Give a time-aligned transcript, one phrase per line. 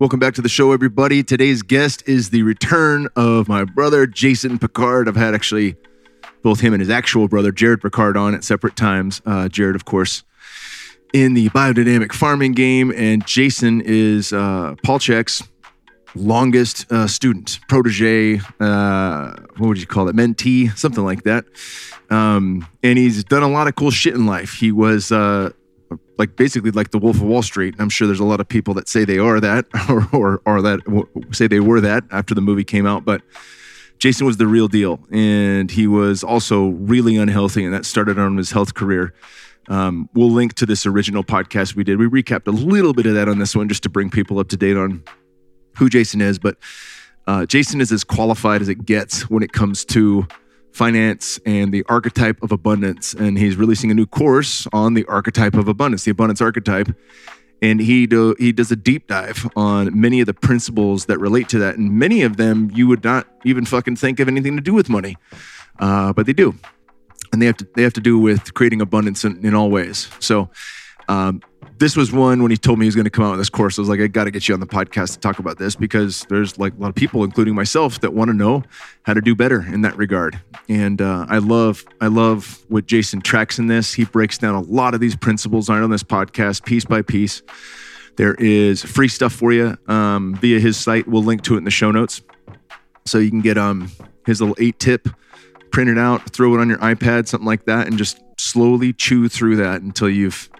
[0.00, 1.22] Welcome back to the show, everybody.
[1.22, 5.06] Today's guest is the return of my brother, Jason Pickard.
[5.10, 5.76] I've had actually
[6.42, 9.20] both him and his actual brother, Jared Pickard, on at separate times.
[9.26, 10.24] Uh, Jared, of course,
[11.12, 15.42] in the biodynamic farming game, and Jason is uh, Paul Chek's
[16.14, 21.44] longest uh, student, protege, uh, what would you call it, mentee, something like that.
[22.08, 24.54] Um, and he's done a lot of cool shit in life.
[24.54, 25.50] He was uh,
[26.20, 27.74] like basically like the Wolf of Wall Street.
[27.78, 30.62] I'm sure there's a lot of people that say they are that or, or, or
[30.62, 30.80] that
[31.32, 33.06] say they were that after the movie came out.
[33.06, 33.22] But
[33.98, 35.00] Jason was the real deal.
[35.10, 39.14] And he was also really unhealthy, and that started on his health career.
[39.68, 41.98] Um, we'll link to this original podcast we did.
[41.98, 44.48] We recapped a little bit of that on this one just to bring people up
[44.48, 45.02] to date on
[45.76, 46.38] who Jason is.
[46.38, 46.58] But
[47.26, 50.26] uh, Jason is as qualified as it gets when it comes to
[50.72, 53.14] finance and the archetype of abundance.
[53.14, 56.94] And he's releasing a new course on the archetype of abundance, the abundance archetype.
[57.62, 61.48] And he do, he does a deep dive on many of the principles that relate
[61.50, 64.62] to that, and many of them you would not even fucking think of anything to
[64.62, 65.18] do with money,
[65.78, 66.54] uh, but they do,
[67.32, 70.08] and they have to they have to do with creating abundance in, in all ways.
[70.20, 70.48] So
[71.06, 71.42] um,
[71.80, 73.48] this was one when he told me he was going to come out with this
[73.48, 73.78] course.
[73.78, 75.74] I was like, I got to get you on the podcast to talk about this
[75.74, 78.62] because there's like a lot of people, including myself, that want to know
[79.04, 80.38] how to do better in that regard.
[80.68, 83.94] And uh, I love, I love what Jason tracks in this.
[83.94, 87.42] He breaks down a lot of these principles on this podcast, piece by piece.
[88.16, 91.08] There is free stuff for you um, via his site.
[91.08, 92.20] We'll link to it in the show notes,
[93.06, 93.90] so you can get um
[94.26, 95.08] his little eight tip
[95.72, 99.56] printed out, throw it on your iPad, something like that, and just slowly chew through
[99.56, 100.50] that until you've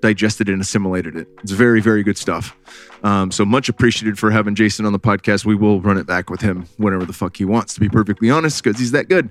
[0.00, 1.28] digested and assimilated it.
[1.42, 2.56] It's very, very good stuff.
[3.02, 5.44] Um, so much appreciated for having Jason on the podcast.
[5.44, 8.30] We will run it back with him whenever the fuck he wants, to be perfectly
[8.30, 9.30] honest, because he's that good.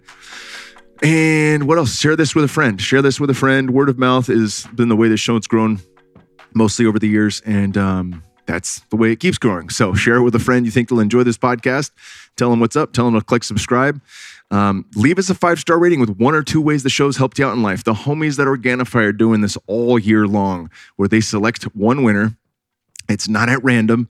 [1.03, 1.99] And what else?
[1.99, 2.81] Share this with a friend.
[2.81, 3.71] Share this with a friend.
[3.71, 5.79] Word of mouth has been the way this show's grown
[6.53, 7.41] mostly over the years.
[7.45, 9.69] And um, that's the way it keeps growing.
[9.69, 11.91] So share it with a friend you think will enjoy this podcast.
[12.37, 12.93] Tell them what's up.
[12.93, 14.01] Tell them to click subscribe.
[14.51, 17.39] Um, leave us a five star rating with one or two ways the show's helped
[17.39, 17.83] you out in life.
[17.83, 22.37] The homies that Organifi are doing this all year long, where they select one winner.
[23.09, 24.09] It's not at random.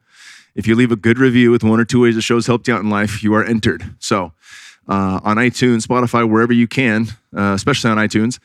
[0.55, 2.73] If you leave a good review with one or two ways the show's helped you
[2.73, 3.83] out in life, you are entered.
[3.99, 4.31] So
[4.87, 8.39] uh, on iTunes, Spotify, wherever you can, uh, especially on iTunes,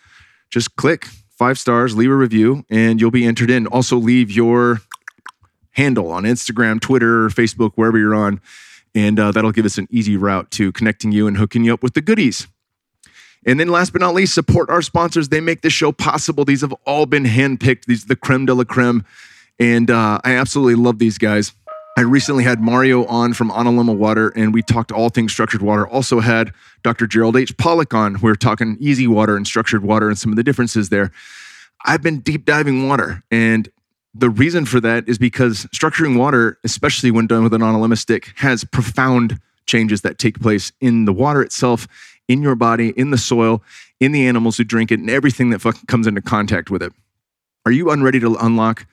[0.50, 3.66] just click five stars, leave a review, and you'll be entered in.
[3.68, 4.80] Also, leave your
[5.72, 8.40] handle on Instagram, Twitter, Facebook, wherever you're on
[8.94, 11.82] and uh, that'll give us an easy route to connecting you and hooking you up
[11.82, 12.46] with the goodies.
[13.46, 15.28] And then last but not least, support our sponsors.
[15.28, 16.44] They make this show possible.
[16.44, 17.86] These have all been handpicked.
[17.86, 19.04] These are the creme de la creme.
[19.58, 21.52] And uh, I absolutely love these guys.
[21.96, 25.86] I recently had Mario on from Analemma Water, and we talked all things structured water.
[25.86, 26.52] Also had
[26.82, 27.06] Dr.
[27.06, 27.56] Gerald H.
[27.56, 28.18] Pollack on.
[28.22, 31.10] We are talking easy water and structured water and some of the differences there.
[31.84, 33.68] I've been deep diving water, and
[34.14, 38.32] the reason for that is because structuring water, especially when done with an analemma stick,
[38.36, 41.86] has profound changes that take place in the water itself,
[42.28, 43.62] in your body, in the soil,
[44.00, 46.92] in the animals who drink it, and everything that fucking comes into contact with it.
[47.64, 48.86] Are you unready to unlock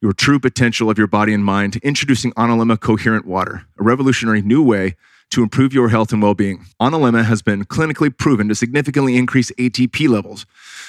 [0.00, 1.76] your true potential of your body and mind?
[1.76, 4.96] Introducing Analemma Coherent Water, a revolutionary new way
[5.30, 6.64] to improve your health and well being.
[6.80, 10.46] Analemma has been clinically proven to significantly increase ATP levels,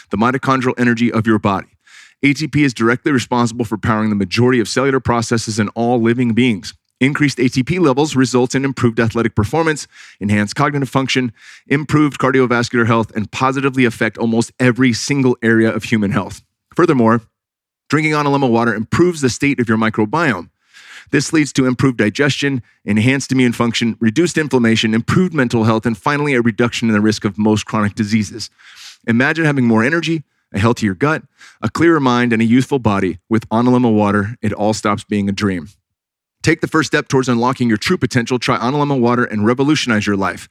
[0.09, 1.76] the mitochondrial energy of your body.
[2.25, 6.73] ATP is directly responsible for powering the majority of cellular processes in all living beings.
[6.99, 9.87] Increased ATP levels results in improved athletic performance,
[10.19, 11.31] enhanced cognitive function,
[11.67, 16.41] improved cardiovascular health, and positively affect almost every single area of human health.
[16.75, 17.21] Furthermore,
[17.87, 20.49] drinking Analemma water improves the state of your microbiome.
[21.11, 26.33] This leads to improved digestion, enhanced immune function, reduced inflammation, improved mental health, and finally,
[26.33, 28.49] a reduction in the risk of most chronic diseases.
[29.05, 30.23] Imagine having more energy,
[30.53, 31.23] a healthier gut,
[31.61, 33.19] a clearer mind, and a youthful body.
[33.29, 35.69] With Analemma water, it all stops being a dream.
[36.43, 38.39] Take the first step towards unlocking your true potential.
[38.39, 40.47] Try Analemma water and revolutionize your life.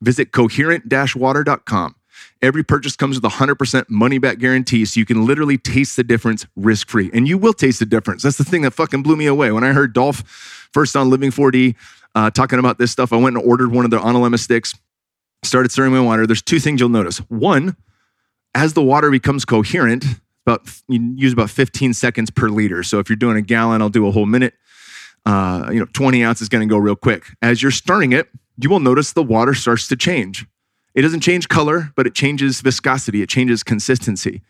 [0.00, 1.94] Visit coherent-water.com.
[2.42, 6.04] Every purchase comes with a 100% money back guarantee, so you can literally taste the
[6.04, 7.10] difference risk free.
[7.12, 8.22] And you will taste the difference.
[8.22, 9.50] That's the thing that fucking blew me away.
[9.50, 10.22] When I heard Dolph
[10.72, 11.74] first on Living 4D
[12.14, 14.74] uh, talking about this stuff, I went and ordered one of their Analemma sticks,
[15.42, 16.26] started stirring my water.
[16.26, 17.18] There's two things you'll notice.
[17.28, 17.76] One,
[18.54, 20.04] as the water becomes coherent,
[20.46, 22.82] about you use about 15 seconds per liter.
[22.82, 24.54] So if you're doing a gallon, I'll do a whole minute.
[25.26, 27.24] Uh, you know, 20 ounces is going to go real quick.
[27.40, 28.28] As you're stirring it,
[28.58, 30.46] you will notice the water starts to change.
[30.94, 33.22] It doesn't change color, but it changes viscosity.
[33.22, 34.42] It changes consistency,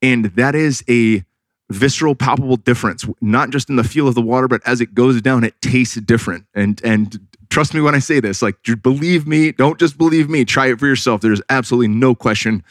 [0.00, 1.24] and that is a
[1.70, 3.04] visceral, palpable difference.
[3.20, 5.96] Not just in the feel of the water, but as it goes down, it tastes
[5.96, 6.44] different.
[6.54, 7.18] And and
[7.50, 8.42] trust me when I say this.
[8.42, 9.50] Like, believe me.
[9.50, 10.44] Don't just believe me.
[10.44, 11.20] Try it for yourself.
[11.20, 12.62] There's absolutely no question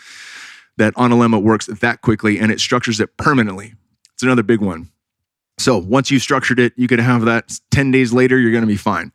[0.78, 3.74] that Analemma works that quickly and it structures it permanently.
[4.14, 4.90] It's another big one.
[5.58, 8.68] So once you've structured it, you can have that 10 days later, you're going to
[8.68, 9.12] be fine.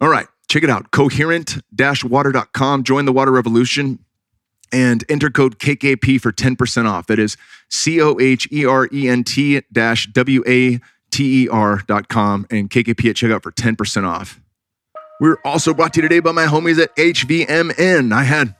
[0.00, 1.58] All right, check it out coherent
[2.04, 2.84] water.com.
[2.84, 3.98] Join the water revolution
[4.72, 7.06] and enter code KKP for 10% off.
[7.06, 7.36] That is
[7.68, 10.80] C O H E R E N T dash W A
[11.10, 14.40] T E R.com and KKP at checkout for 10% off.
[15.20, 18.12] We're also brought to you today by my homies at HVMN.
[18.12, 18.54] I had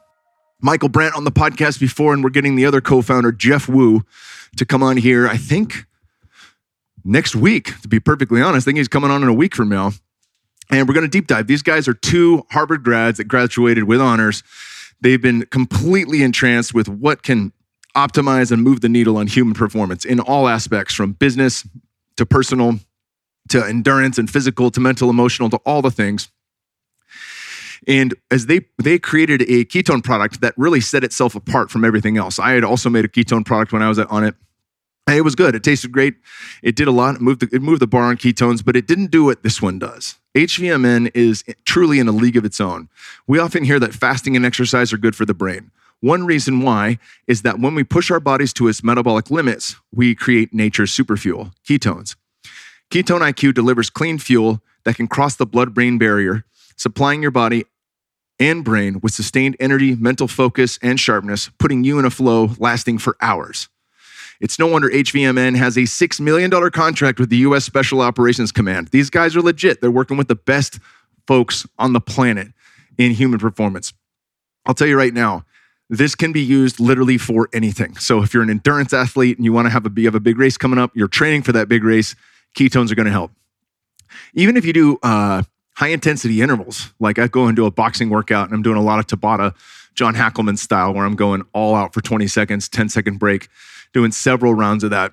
[0.61, 4.05] Michael Brandt on the podcast before, and we're getting the other co founder, Geoff Woo,
[4.57, 5.87] to come on here, I think
[7.05, 8.65] next week, to be perfectly honest.
[8.65, 9.93] I think he's coming on in a week from now.
[10.71, 11.47] And we're going to deep dive.
[11.47, 14.43] These guys are two Harvard grads that graduated with honors.
[15.01, 17.53] They've been completely entranced with what can
[17.97, 21.67] optimize and move the needle on human performance in all aspects from business
[22.17, 22.79] to personal
[23.49, 26.29] to endurance and physical to mental, emotional to all the things.
[27.87, 32.17] And as they they created a ketone product that really set itself apart from everything
[32.17, 32.39] else.
[32.39, 34.35] I had also made a ketone product when I was on it.
[35.09, 35.55] It was good.
[35.55, 36.17] It tasted great.
[36.63, 37.15] It did a lot.
[37.15, 39.63] It moved the, it moved the bar on ketones, but it didn't do what this
[39.63, 40.17] one does.
[40.35, 42.89] HVMN is truly in a league of its own.
[43.27, 45.71] We often hear that fasting and exercise are good for the brain.
[46.01, 50.15] One reason why is that when we push our bodies to its metabolic limits, we
[50.15, 52.15] create nature's superfuel, ketones.
[52.91, 56.45] Ketone IQ delivers clean fuel that can cross the blood brain barrier,
[56.79, 57.65] supplying your body
[58.41, 62.99] and brain with sustained energy, mental focus, and sharpness, putting you in a flow lasting
[62.99, 63.69] for hours.
[64.41, 67.65] It's no wonder HVMN has a $6 million contract with the U.S.
[67.65, 68.89] Special Operations Command.
[68.89, 69.81] These guys are legit.
[69.81, 70.79] They're working with the best
[71.27, 72.49] folks on the planet
[72.97, 73.93] in human performance.
[74.65, 75.45] I'll tell you right now,
[75.91, 77.97] this can be used literally for anything.
[77.97, 80.21] So if you're an endurance athlete and you want to have a, you have a
[80.21, 82.15] big race coming up, you're training for that big race,
[82.57, 83.33] ketones are going to help.
[84.35, 85.43] Even if you do uh,
[85.79, 88.99] high intensity intervals, like I go do a boxing workout and I'm doing a lot
[88.99, 89.55] of Tabata,
[89.95, 93.49] John Hackleman style, where I'm going all out for 20 seconds, 10 second break
[93.93, 95.13] doing several rounds of that.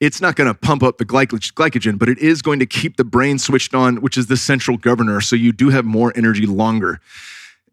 [0.00, 3.04] It's not going to pump up the glycogen, but it is going to keep the
[3.04, 5.20] brain switched on, which is the central governor.
[5.20, 7.00] So you do have more energy longer.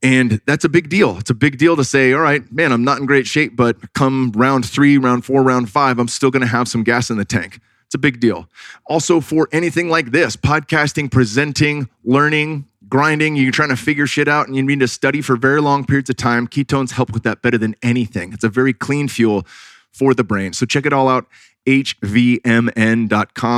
[0.04, 1.18] And that's a big deal.
[1.18, 3.94] It's a big deal to say, all right, man, I'm not in great shape, but
[3.94, 7.18] come round three, round four, round five, I'm still going to have some gas in
[7.18, 7.60] the tank.
[7.94, 8.50] It's a big deal.
[8.88, 14.48] Also, for anything like this podcasting, presenting, learning, grinding, you're trying to figure shit out
[14.48, 17.44] and you need to study for very long periods of time, ketones help with that
[17.44, 18.34] better than anything.
[18.34, 19.46] It's a very clean fuel
[19.92, 20.54] for the brain.
[20.54, 21.28] So check it all out,
[21.68, 21.96] hvmn.com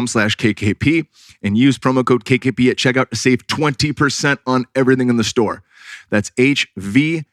[0.07, 1.07] slash KKP
[1.41, 5.63] and use promo code KKP at checkout to save 20% on everything in the store.
[6.09, 7.23] That's hvmn.com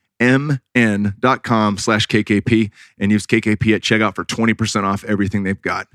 [1.78, 2.70] slash KKP
[3.00, 5.88] and use KKP at checkout for 20% off everything they've got.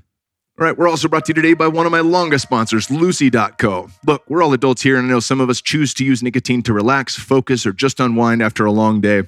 [0.59, 3.89] All right, we're also brought to you today by one of my longest sponsors, Lucy.co.
[4.07, 6.63] Look, we're all adults here, and I know some of us choose to use nicotine
[6.63, 9.21] to relax, focus, or just unwind after a long day.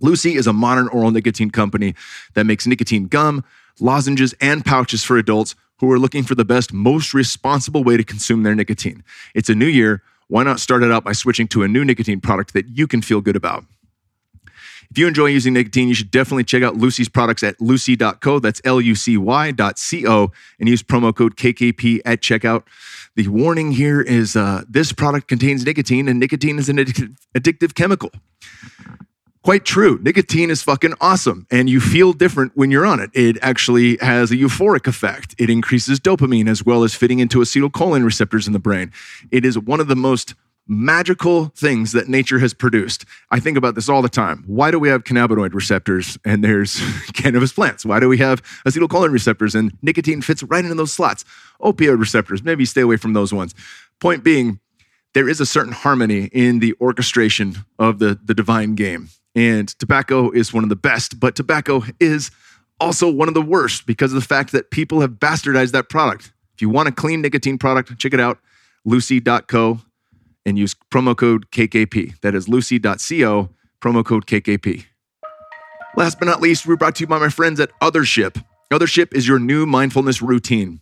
[0.00, 1.94] Lucy is a modern oral nicotine company
[2.34, 3.44] that makes nicotine gum,
[3.78, 8.02] lozenges, and pouches for adults who are looking for the best, most responsible way to
[8.02, 9.04] consume their nicotine.
[9.36, 10.02] It's a new year.
[10.26, 13.00] Why not start it out by switching to a new nicotine product that you can
[13.00, 13.64] feel good about?
[14.90, 18.38] If you enjoy using nicotine, you should definitely check out Lucy's products at lucy.co.
[18.38, 22.64] That's L U C Y.co and use promo code KKP at checkout.
[23.14, 28.10] The warning here is uh, this product contains nicotine, and nicotine is an addictive chemical.
[29.42, 29.98] Quite true.
[30.02, 33.10] Nicotine is fucking awesome, and you feel different when you're on it.
[33.14, 35.34] It actually has a euphoric effect.
[35.38, 38.92] It increases dopamine as well as fitting into acetylcholine receptors in the brain.
[39.30, 40.34] It is one of the most
[40.68, 43.06] magical things that nature has produced.
[43.30, 44.44] I think about this all the time.
[44.46, 46.80] Why do we have cannabinoid receptors and there's
[47.14, 47.86] cannabis plants?
[47.86, 51.24] Why do we have acetylcholine receptors and nicotine fits right into those slots?
[51.62, 53.54] Opioid receptors, maybe stay away from those ones.
[53.98, 54.60] Point being,
[55.14, 59.08] there is a certain harmony in the orchestration of the, the divine game.
[59.34, 62.30] And tobacco is one of the best, but tobacco is
[62.78, 66.32] also one of the worst because of the fact that people have bastardized that product.
[66.54, 68.38] If you want a clean nicotine product, check it out,
[68.84, 69.80] lucy.co,
[70.44, 72.20] and use promo code KKP.
[72.20, 74.86] That is lucy.co, promo code KKP.
[75.96, 78.42] Last but not least, we're brought to you by my friends at Othership.
[78.72, 80.80] Othership is your new mindfulness routine.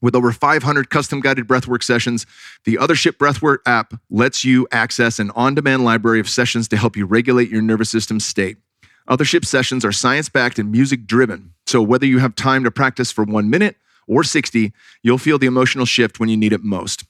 [0.00, 2.26] With over 500 custom guided breathwork sessions,
[2.64, 6.96] the Othership Breathwork app lets you access an on demand library of sessions to help
[6.96, 8.56] you regulate your nervous system state.
[9.08, 11.54] Othership sessions are science backed and music driven.
[11.66, 13.76] So whether you have time to practice for one minute
[14.08, 14.72] or 60,
[15.02, 17.04] you'll feel the emotional shift when you need it most.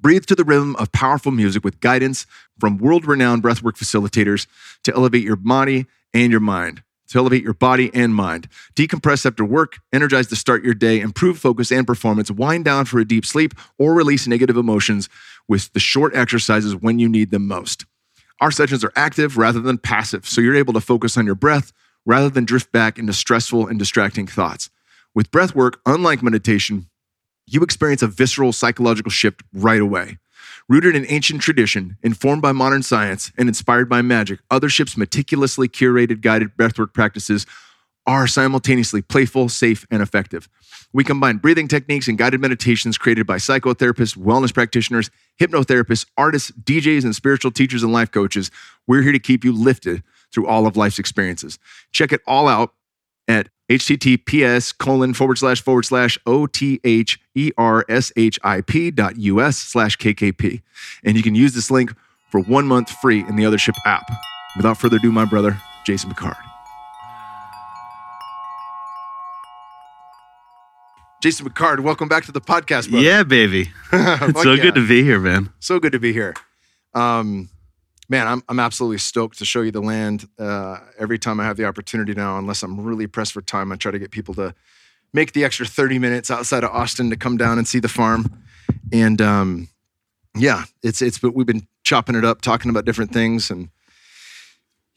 [0.00, 2.26] Breathe to the rhythm of powerful music with guidance
[2.58, 4.46] from world renowned breathwork facilitators
[4.84, 8.48] to elevate your body and your mind to elevate your body and mind.
[8.74, 13.00] Decompress after work, energize to start your day, improve focus and performance, wind down for
[13.00, 15.08] a deep sleep, or release negative emotions
[15.48, 17.84] with the short exercises when you need them most.
[18.40, 21.72] Our sessions are active rather than passive, so you're able to focus on your breath
[22.06, 24.70] rather than drift back into stressful and distracting thoughts.
[25.14, 26.88] With breath work, unlike meditation,
[27.52, 30.18] you experience a visceral psychological shift right away.
[30.68, 36.20] Rooted in ancient tradition, informed by modern science, and inspired by magic, Othership's meticulously curated
[36.20, 37.44] guided breathwork practices
[38.06, 40.48] are simultaneously playful, safe, and effective.
[40.92, 47.04] We combine breathing techniques and guided meditations created by psychotherapists, wellness practitioners, hypnotherapists, artists, DJs,
[47.04, 48.50] and spiritual teachers and life coaches.
[48.86, 50.02] We're here to keep you lifted
[50.32, 51.58] through all of life's experiences.
[51.92, 52.74] Check it all out
[53.28, 56.90] at https colon forward slash forward slash o-t-h-e-r-s-h-i-p
[58.90, 60.60] dot us slash kkp
[61.04, 61.94] and you can use this link
[62.30, 64.10] for one month free in the othership app
[64.56, 66.34] without further ado my brother jason pickard
[71.22, 73.04] jason pickard welcome back to the podcast brother.
[73.04, 73.70] Yeah, baby.
[73.92, 74.62] It's so yeah.
[74.62, 75.50] good to be here, man.
[75.60, 76.34] so good to be here
[76.94, 77.48] um,
[78.10, 81.56] man I'm, I'm absolutely stoked to show you the land uh, every time i have
[81.56, 84.54] the opportunity now unless i'm really pressed for time i try to get people to
[85.14, 88.26] make the extra 30 minutes outside of austin to come down and see the farm.
[88.92, 89.68] And um,
[90.36, 93.68] yeah it's it's but we've been chopping it up talking about different things and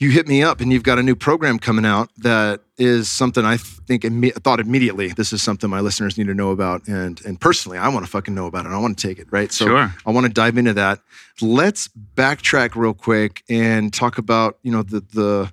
[0.04, 3.46] you hit me up and you've got a new program coming out that is something
[3.46, 7.20] I think imme- thought immediately this is something my listeners need to know about and
[7.26, 9.52] and personally I want to fucking know about it I want to take it right
[9.52, 9.96] so Sure.
[10.06, 11.00] I want to dive into that
[11.42, 15.52] let's backtrack real quick and talk about you know the the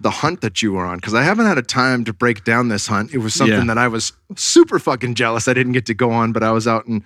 [0.00, 2.68] the hunt that you were on because I haven't had a time to break down
[2.68, 3.64] this hunt it was something Yeah.
[3.66, 6.66] that I was super fucking jealous I didn't get to go on but I was
[6.66, 7.04] out in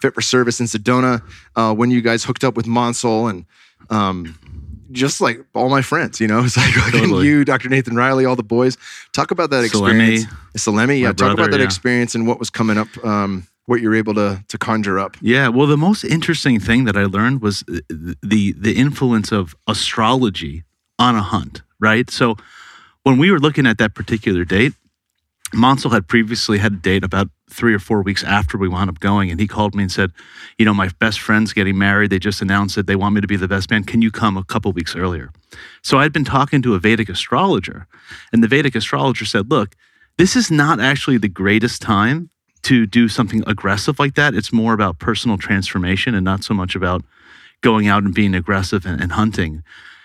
[0.00, 1.22] Fit for Service in Sedona
[1.56, 3.46] uh, when you guys hooked up with Mansal and
[3.90, 4.34] um,
[4.94, 7.26] just like all my friends, you know, it's like Totally.
[7.26, 7.68] you, Dr.
[7.68, 8.76] Nathan Riley, all the boys.
[9.12, 10.24] Talk about that experience.
[10.56, 11.12] Salemi, yeah.
[11.12, 11.66] Talk about that yeah.
[11.66, 15.16] experience and what was coming up, um, what you're able to to conjure up.
[15.20, 15.48] Yeah.
[15.48, 17.80] Well, the most interesting thing that I learned was uh,
[18.22, 20.64] the the influence of astrology
[20.98, 22.10] on a hunt, right?
[22.10, 22.36] So
[23.02, 24.72] when we were looking at that particular date,
[25.54, 29.00] Mansal had previously had a date about three or four weeks after we wound up
[29.00, 30.12] going, and he called me and said,
[30.58, 32.10] "You know, my best friend's getting married.
[32.10, 33.84] They just announced that they want me to be the best man.
[33.84, 35.30] Can you come a couple weeks earlier?"
[35.82, 37.86] So I'd been talking to a Vedic astrologer,
[38.32, 39.76] and the Vedic astrologer said, "Look,
[40.18, 42.30] this is not actually the greatest time
[42.62, 44.34] to do something aggressive like that.
[44.34, 47.04] It's more about personal transformation and not so much about
[47.60, 49.62] going out and being aggressive and, and hunting."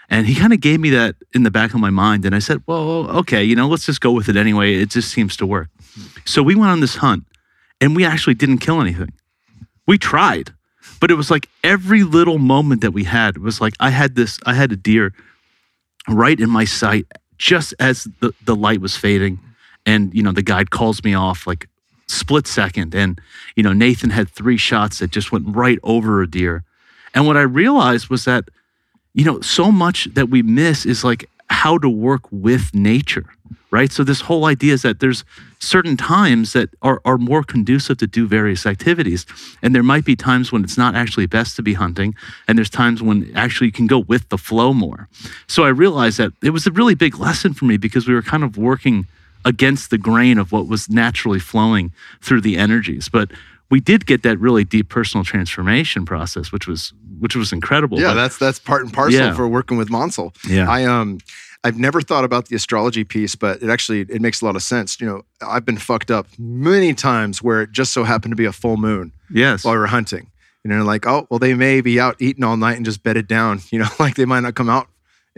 [0.10, 2.26] And he kind of gave me that in the back of my mind.
[2.26, 4.74] And I said, well, okay, you know, let's just go with it anyway.
[4.76, 5.70] It just seems to work.
[6.26, 7.26] So we went on this hunt
[7.80, 9.14] and we actually didn't kill anything.
[9.86, 10.54] We tried,
[11.00, 14.40] but it was like every little moment that we had was like I had this,
[14.46, 15.14] I had a deer
[16.08, 17.06] right in my sight
[17.38, 19.40] just as the, the light was fading.
[19.86, 21.68] And, you know, the guide calls me off like
[22.08, 22.94] split second.
[22.96, 23.22] And,
[23.56, 26.64] you know, Nathan had three shots that just went right over a deer.
[27.14, 28.50] And what I realized was that
[29.14, 33.26] you know, so much that we miss is like how to work with nature,
[33.72, 33.92] right?
[33.92, 35.26] So this whole idea is that there's
[35.60, 39.26] certain times that are, are more conducive to do various activities.
[39.62, 42.16] And there might be times when it's not actually best to be hunting.
[42.48, 45.10] And there's times when actually you can go with the flow more.
[45.48, 48.22] So I realized that it was a really big lesson for me because we were
[48.22, 49.08] kind of working
[49.44, 53.10] against the grain of what was naturally flowing through the energies.
[53.10, 53.32] But
[53.70, 58.00] we did get that really deep personal transformation process, which was which was incredible.
[58.00, 59.34] Yeah, But- that's that's part and parcel Yeah.
[59.34, 60.34] for working with Mansal.
[60.50, 60.70] yeah.
[60.70, 61.20] I um
[61.64, 64.64] I've never thought about the astrology piece, but it actually it makes a lot of
[64.64, 65.00] sense.
[65.02, 68.46] You know, I've been fucked up many times where it just so happened to be
[68.46, 69.66] a full moon yes.
[69.66, 70.32] while we were hunting.
[70.64, 73.28] You know, like, oh, well, they may be out eating all night and just bedded
[73.28, 73.60] down.
[73.72, 74.88] You know, like they might not come out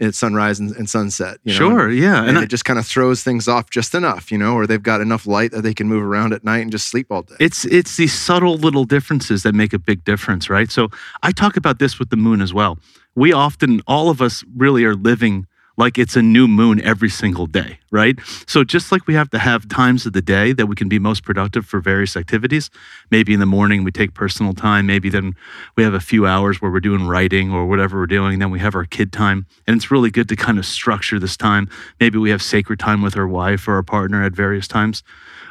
[0.00, 1.38] at sunrise and, and sunset.
[1.44, 1.58] You know?
[1.58, 2.20] Sure, yeah.
[2.20, 4.66] And, And, I- it just kind of throws things off just enough, you know, or
[4.66, 7.22] they've got enough light that they can move around at night and just sleep all
[7.22, 7.36] day.
[7.38, 10.70] it's it's these subtle little differences that make a big difference, right?
[10.70, 10.88] So
[11.22, 12.78] I talk about this with the moon as well.
[13.14, 15.46] We often, all of us really are living
[15.82, 18.16] like it's a new moon every single day, right?
[18.46, 21.00] So just like we have to have times of the day that we can be
[21.00, 22.70] most productive for various activities,
[23.10, 25.34] maybe in the morning we take personal time, maybe then
[25.76, 28.60] we have a few hours where we're doing writing or whatever we're doing, then we
[28.60, 29.44] have our kid time.
[29.66, 31.68] And it's really good to kind of structure this time.
[31.98, 35.02] Maybe we have sacred time with our wife or our partner at various times.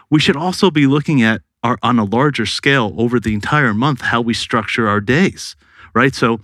[0.09, 3.99] We should also be looking at our on a larger scale over the entire month
[3.99, 5.57] how we structure our days,
[5.93, 6.15] right?
[6.15, 6.39] So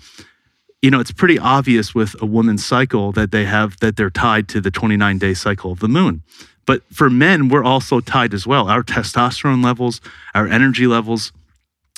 [0.81, 4.47] you know, it's pretty obvious with a woman's cycle that they have that they're tied
[4.49, 6.21] to the 29 day cycle of the moon.
[6.65, 8.67] But for men, we're also tied as well.
[8.67, 10.01] Our testosterone levels,
[10.35, 11.31] our energy levels,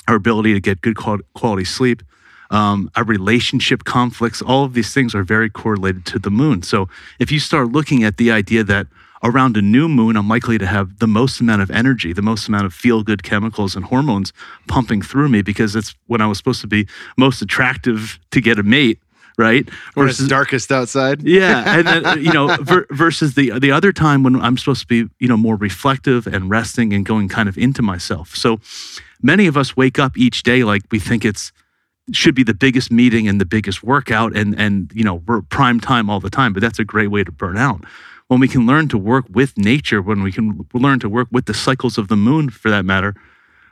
[0.08, 2.02] our ability to get good quality sleep,
[2.50, 6.62] um, our relationship conflicts, all of these things are very correlated to the moon.
[6.62, 8.86] So if you start looking at the idea that
[9.22, 12.48] around a new moon, I'm likely to have the most amount of energy, the most
[12.48, 14.32] amount of feel good chemicals and hormones
[14.66, 16.86] pumping through me because it's when I was supposed to be
[17.16, 18.98] most attractive to get a mate,
[19.36, 19.68] right?
[19.94, 21.22] When it's darkest outside.
[21.22, 24.86] yeah, and then, you know, ver- versus the the other time when I'm supposed to
[24.86, 28.34] be, you know, more reflective and resting and going kind of into myself.
[28.34, 28.60] So
[29.22, 31.52] many of us wake up each day like we think it's
[32.12, 35.78] should be the biggest meeting and the biggest workout and and you know we're prime
[35.78, 37.84] time all the time but that's a great way to burn out
[38.30, 41.46] when we can learn to work with nature when we can learn to work with
[41.46, 43.14] the cycles of the moon for that matter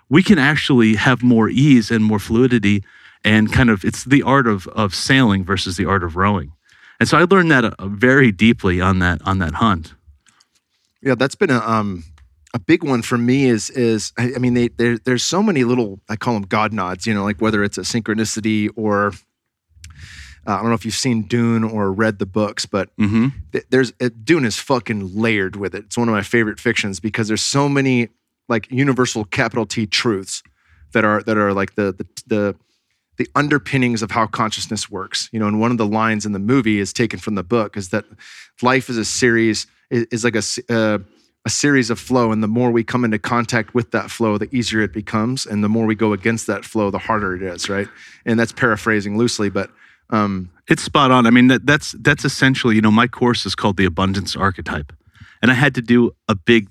[0.09, 2.83] we can actually have more ease and more fluidity
[3.25, 6.53] and kind of it's the art of of sailing versus the art of rowing.
[7.00, 9.95] And so i learned that uh, very deeply on that on that hunt.
[11.03, 12.05] Yeah, that's been a um
[12.55, 16.00] a big one for me is is I, mean they there there's so many little
[16.09, 19.12] I call them God nods, you know, like whether it's a synchronicity or
[20.49, 23.28] uh, I don't know if you've seen Dune or read the books, but mm-hmm.
[23.52, 25.85] th- there's uh, Dune is fucking layered with it.
[25.85, 28.09] It's one of my favorite fictions because there's so many
[28.49, 30.43] like universal capital T truths
[30.93, 32.57] that are that are like the the the
[33.19, 35.28] the underpinnings of how consciousness works.
[35.33, 37.76] You know, and one of the lines in the movie is taken from the book
[37.76, 38.07] is that
[38.62, 40.99] life is a series is, is like a uh,
[41.45, 44.49] a series of flow, and the more we come into contact with that flow, the
[44.55, 47.69] easier it becomes, and the more we go against that flow, the harder it is,
[47.69, 47.88] right?
[48.25, 49.71] And that's paraphrasing loosely, but
[50.11, 51.27] um, It's spot on.
[51.27, 54.93] I mean, that, that's that's essentially, you know, my course is called the abundance archetype,
[55.43, 56.69] and I had to do a big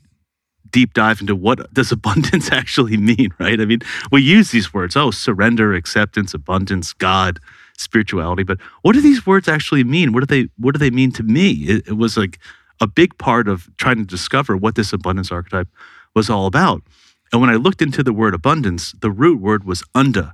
[0.69, 3.59] deep dive into what does abundance actually mean, right?
[3.59, 3.79] I mean,
[4.11, 7.39] we use these words, oh, surrender, acceptance, abundance, God,
[7.77, 10.13] spirituality, but what do these words actually mean?
[10.13, 11.51] What do they what do they mean to me?
[11.51, 12.39] It, it was like
[12.79, 15.67] a big part of trying to discover what this abundance archetype
[16.13, 16.83] was all about.
[17.31, 20.33] And when I looked into the word abundance, the root word was unda.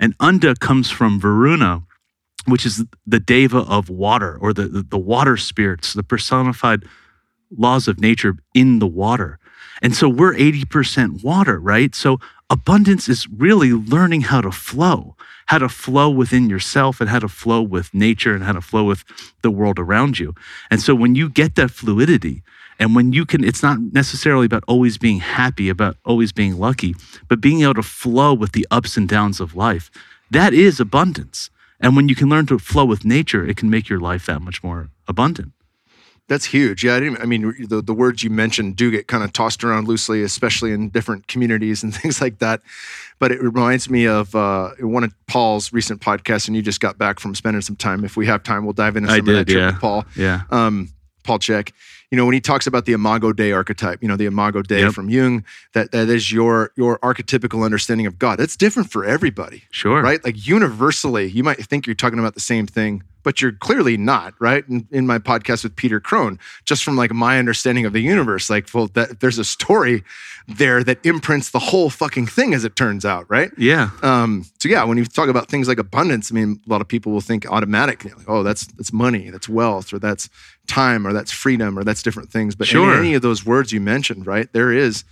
[0.00, 1.82] And unda comes from Varuna,
[2.46, 6.84] which is the deva of water or the, the, the water spirits, the personified
[7.56, 9.38] laws of nature in the water.
[9.82, 11.94] And so we're 80% water, right?
[11.94, 12.18] So
[12.50, 17.28] abundance is really learning how to flow, how to flow within yourself and how to
[17.28, 19.04] flow with nature and how to flow with
[19.42, 20.34] the world around you.
[20.70, 22.42] And so when you get that fluidity,
[22.78, 26.94] and when you can, it's not necessarily about always being happy, about always being lucky,
[27.28, 29.90] but being able to flow with the ups and downs of life.
[30.30, 31.50] That is abundance.
[31.80, 34.40] And when you can learn to flow with nature, it can make your life that
[34.40, 35.52] much more abundant.
[36.26, 36.84] That's huge.
[36.84, 37.20] Yeah, I didn't.
[37.20, 40.72] I mean, the, the words you mentioned do get kind of tossed around loosely, especially
[40.72, 42.62] in different communities and things like that.
[43.18, 46.96] But it reminds me of uh, one of Paul's recent podcasts, and you just got
[46.96, 48.04] back from spending some time.
[48.04, 49.66] If we have time, we'll dive into some I of that trip yeah.
[49.66, 50.06] with Paul.
[50.16, 50.42] Yeah.
[50.50, 50.88] Um,
[51.24, 51.72] Paul Chek.
[52.14, 54.82] You know, when he talks about the Imago Dei archetype, you know, the Imago Dei
[54.82, 54.92] Yep.
[54.92, 58.38] from Jung, that that is your your archetypical understanding of God.
[58.38, 60.00] It's different for everybody Sure.
[60.00, 60.24] right?
[60.24, 64.34] Like universally, you might think you're talking about the same thing, but you're clearly not,
[64.38, 64.62] right?
[64.68, 68.48] In, in my podcast with Peter Crone, just from like my understanding of the universe,
[68.48, 70.04] like, well, that, there's a story
[70.46, 73.50] there that imprints the whole fucking thing, as it turns out, right?
[73.58, 73.90] Yeah.
[74.02, 76.86] Um, so yeah, when you talk about things like abundance, I mean, a lot of
[76.86, 80.28] people will think automatically, like, oh, that's that's money, that's wealth, or that's
[80.66, 82.54] time, or that's freedom, or that's different things.
[82.54, 82.92] But Sure.
[82.92, 85.02] in any of those words you mentioned, right, there is.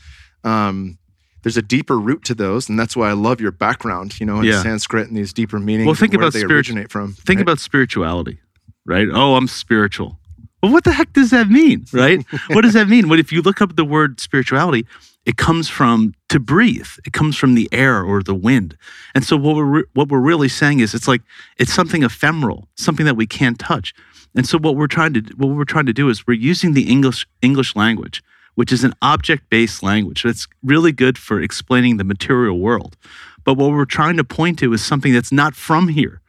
[0.44, 0.98] Um,
[1.42, 4.38] there's a deeper root to those, and that's why I love your background, you know,
[4.38, 4.62] in Yeah.
[4.62, 5.87] Sanskrit and these deeper meanings.
[5.87, 7.14] Well, think about they spirit- originate from.
[7.14, 7.42] Think right?
[7.42, 8.38] about spirituality,
[8.87, 9.09] right?
[9.12, 10.20] Oh, I'm spiritual.
[10.62, 12.24] Well, what the heck does that mean, right?
[12.50, 13.09] what does that mean?
[13.09, 14.87] What if you look up the word spirituality?
[15.26, 16.88] It comes from to breathe.
[17.05, 18.76] It comes from the air or the wind.
[19.14, 21.22] And so what we're re- what we're really saying is it's like
[21.59, 23.94] it's something ephemeral, something that we can't touch.
[24.35, 26.90] And so what we're trying to what we're trying to do is we're using the
[26.90, 28.23] English English language,
[28.55, 30.23] which is an object-based language.
[30.23, 32.97] That's really good for explaining the material world.
[33.45, 36.23] But what we're trying to point to is something that's not from here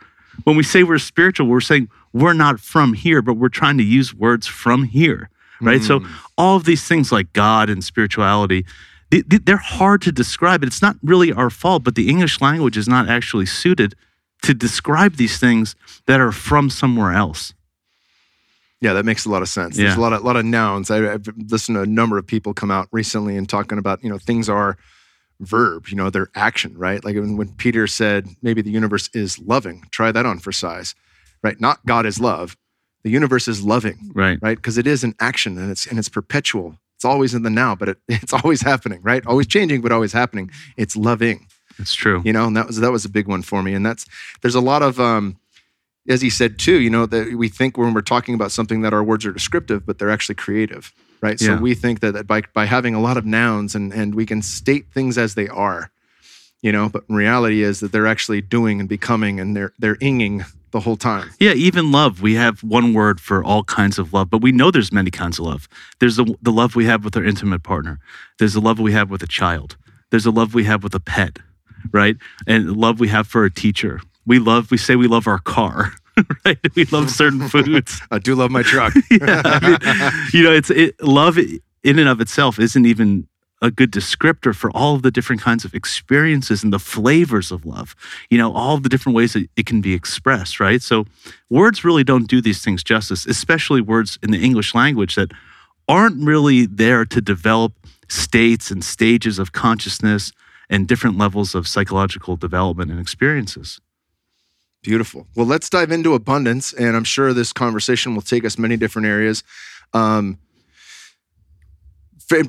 [0.43, 3.83] when we say we're spiritual, we're saying we're not from here, but we're trying to
[3.83, 5.29] use words from here,
[5.61, 5.81] right?
[5.81, 6.09] So mm.
[6.37, 8.65] all of these things like God and spirituality,
[9.09, 10.63] they, they- they're hard to describe.
[10.63, 13.95] It's not really our fault, but the English language is not actually suited
[14.43, 17.53] to describe these things that are from somewhere else.
[18.83, 19.77] Yeah, that makes a lot of sense.
[19.77, 20.91] There's a lot of lot of nouns.
[20.91, 24.09] I, I've listened to a number of people come out recently and talking about you
[24.09, 24.77] know things are
[25.39, 25.87] verb.
[25.87, 27.03] You know, they're action, right?
[27.03, 29.83] Like when, when Peter said maybe the universe is loving.
[29.91, 30.95] Try that on for size,
[31.41, 31.59] right?
[31.59, 32.57] Not God is love.
[33.03, 34.39] The universe is loving, Right.
[34.41, 34.57] right?
[34.57, 36.77] Because it is an action and it's and it's perpetual.
[36.95, 39.25] It's always in the now, but it, it's always happening, right?
[39.25, 40.51] Always changing, but always happening.
[40.77, 41.47] It's loving
[41.79, 42.21] It's true.
[42.25, 44.05] you know and that was that was a big one for me and that's
[44.41, 45.37] there's a lot of um
[46.07, 48.93] as he said too you know that we think when we're talking about something that
[48.93, 52.41] our words are descriptive but they're actually creative right so we think that, that by
[52.53, 55.91] by having a lot of nouns and and we can state things as they are
[56.61, 60.45] you know but reality is that they're actually doing and becoming and they're they're inging
[60.71, 62.23] the whole time Yeah, even love.
[62.23, 65.37] We have one word for all kinds of love, but we know there's many kinds
[65.37, 65.69] of love.
[65.99, 67.99] There's the, the love we have with our intimate partner.
[68.39, 69.77] There's the love we have with a child.
[70.09, 71.37] There's the love we have with a pet,
[71.91, 72.17] right?
[72.47, 74.01] And love we have for a teacher.
[74.25, 75.93] We love, we say we love our car,
[76.45, 76.57] right?
[76.75, 78.01] We love certain foods.
[78.11, 78.93] I do love my truck.
[79.11, 83.27] yeah, I mean, you know, it's it, love in and of itself isn't even
[83.61, 87.65] a good descriptor for all of the different kinds of experiences and the flavors of
[87.65, 87.95] love.
[88.29, 90.81] You know, all the different ways that it can be expressed, right?
[90.81, 91.05] So,
[91.49, 95.31] words really don't do these things justice, especially words in the English language that
[95.87, 97.73] aren't really there to develop
[98.09, 100.31] states and stages of consciousness
[100.69, 103.79] and different levels of psychological development and experiences.
[104.83, 105.25] Beautiful.
[105.35, 109.07] Well, let's dive into abundance, and I'm sure this conversation will take us many different
[109.07, 109.43] areas.
[109.93, 110.37] Um,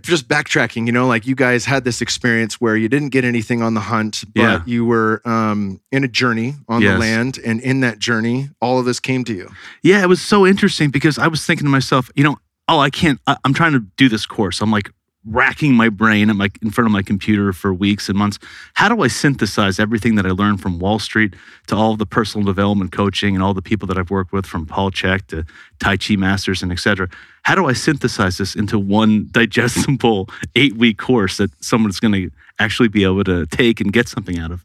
[0.03, 3.63] just backtracking, you know, like you guys had this experience where you didn't get anything
[3.63, 4.63] on the hunt, but yeah.
[4.67, 6.95] you were um, in a journey on yes.
[6.95, 9.51] the land, and in that journey, all of this came to you.
[9.83, 12.37] Yeah, it was so interesting because I was thinking to myself, you know,
[12.69, 13.21] oh, I can't.
[13.27, 14.61] I, I'm trying to do this course.
[14.61, 14.91] I'm like
[15.27, 18.39] racking my brain at my, in front of my computer for weeks and months.
[18.75, 21.35] How do I synthesize everything that I learned from Wall Street
[21.69, 24.67] to all the personal development coaching and all the people that I've worked with from
[24.67, 25.45] Paul Chek to
[25.79, 27.09] Tai Chi masters and etc.
[27.43, 32.31] How do I synthesize this into one digestible eight week course that someone's going to
[32.59, 34.65] actually be able to take and get something out of?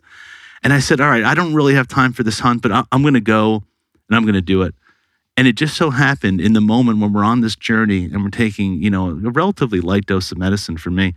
[0.61, 3.01] And I said, all right, I don't really have time for this hunt, but I'm
[3.01, 3.63] going to go
[4.09, 4.75] and I'm going to do it.
[5.39, 8.29] And it just so happened in the moment when we're on this journey and we're
[8.29, 11.13] taking, you know, a relatively light dose of medicine for me,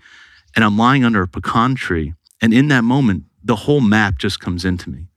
[0.54, 2.14] and I'm lying under a pecan tree.
[2.40, 5.08] And in that moment, the whole map just comes into me.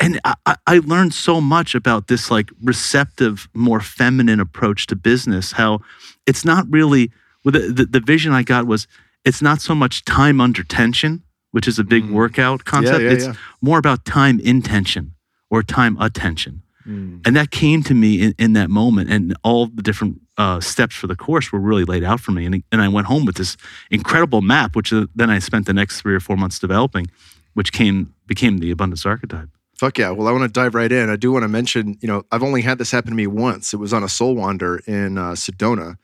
[0.00, 5.52] And I, I learned so much about this like receptive, more feminine approach to business,
[5.52, 5.78] how
[6.26, 7.12] it's not really,
[7.44, 8.88] the, the, the vision I got was
[9.24, 12.14] it's not so much time under tension, which is a big mm.
[12.14, 13.02] workout concept.
[13.02, 13.34] Yeah, yeah, it's yeah.
[13.62, 15.14] more about time intention
[15.50, 16.64] or time attention.
[16.86, 17.26] Mm.
[17.26, 20.94] And that came to me in, in, that moment, and all the different uh, steps
[20.94, 22.46] for the course were really laid out for me.
[22.46, 23.56] And, and I went home with this
[23.90, 27.10] incredible map, which uh, then I spent the next three or four months developing,
[27.54, 29.48] which came became the abundance archetype.
[29.74, 30.10] Fuck yeah.
[30.10, 31.08] Well, I want to dive right in.
[31.08, 33.72] I do want to mention, you know, I've only had this happen to me once.
[33.72, 35.96] It was on a soul wander in uh, Sedona.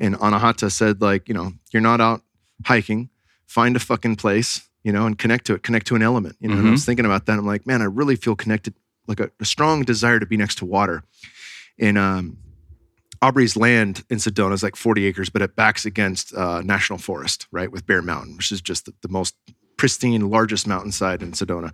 [0.00, 2.22] And Anahata said, like, you know, you're not out
[2.66, 3.10] hiking,
[3.46, 6.36] find a fucking place, you know, and connect to it, connect to an element.
[6.40, 6.58] You know, mm-hmm.
[6.58, 6.72] and I mm-hmm.
[6.72, 7.38] was thinking about that.
[7.38, 8.74] I'm like, man, I really feel connected
[9.06, 11.04] like a, a strong desire to be next to water.
[11.78, 12.38] And um,
[13.20, 17.46] Aubrey's land in Sedona is like 40 acres, but it backs against uh, national forest,
[17.50, 19.34] right, with Bear Mountain, which is just the, the most
[19.76, 21.72] pristine, largest mountainside in Sedona.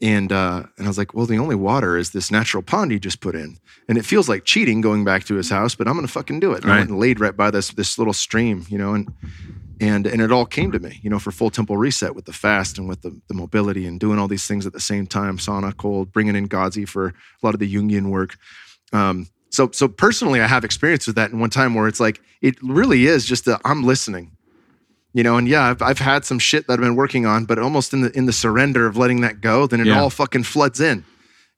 [0.00, 3.00] And uh, and I was like, well, the only water is this natural pond he
[3.00, 3.58] just put in,
[3.88, 6.52] and it feels like cheating going back to his house, but I'm gonna fucking do
[6.52, 6.62] it.
[6.62, 6.74] And right.
[6.74, 9.12] I went and laid right by this this little stream, you know, and
[9.80, 12.32] and and it all came to me you know for full temple reset with the
[12.32, 15.38] fast and with the, the mobility and doing all these things at the same time
[15.38, 18.36] sauna cold bringing in Gazi for a lot of the jungian work
[18.92, 22.20] um, so so personally i have experience with that in one time where it's like
[22.42, 24.36] it really is just that i'm listening
[25.14, 27.58] you know and yeah I've, I've had some shit that i've been working on but
[27.58, 30.00] almost in the in the surrender of letting that go then it yeah.
[30.00, 31.04] all fucking floods in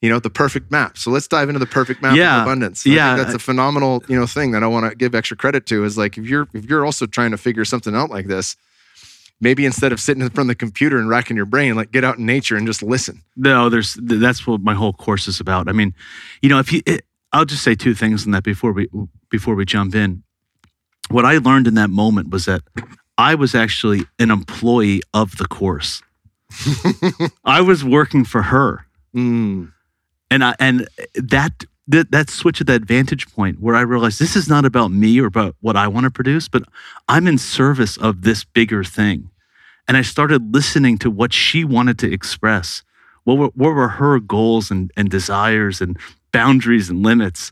[0.01, 0.97] you know, the perfect map.
[0.97, 2.37] So let's dive into the perfect map yeah.
[2.37, 2.87] of abundance.
[2.87, 5.67] I yeah, that's a phenomenal, you know, thing that I want to give extra credit
[5.67, 5.85] to.
[5.85, 8.57] Is like if you're if you're also trying to figure something out like this,
[9.41, 12.03] maybe instead of sitting in front of the computer and racking your brain, like get
[12.03, 13.23] out in nature and just listen.
[13.37, 15.69] No, there's that's what my whole course is about.
[15.69, 15.95] I mean,
[16.41, 18.89] you know, if you, it, I'll just say two things on that before we
[19.31, 20.23] before we jump in.
[21.11, 22.63] What I learned in that moment was that
[23.21, 26.03] I was actually an employee of the course.
[27.45, 28.87] I was working for her.
[29.15, 29.73] Mm
[30.31, 34.37] and I, and that that that switch at that vantage point where I realized this
[34.37, 36.63] is not about me or about what I want to produce, but
[37.09, 39.31] I'm in service of this bigger thing.
[39.89, 42.85] And I started listening to what she wanted to express.
[43.25, 45.99] What were, what were her goals and, and desires and
[46.33, 47.51] boundaries and limits?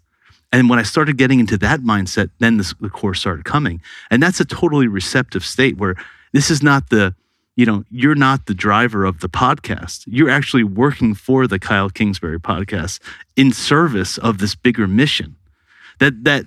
[0.52, 3.82] And when I started getting into that mindset, then this, the course started coming.
[4.10, 5.94] And that's a totally receptive state where
[6.32, 7.14] this is not the
[7.58, 10.04] you know, you're not the driver of the podcast.
[10.06, 13.00] You're actually working for the Kyle Kingsbury podcast
[13.34, 15.34] in service of this bigger mission.
[15.98, 16.44] That that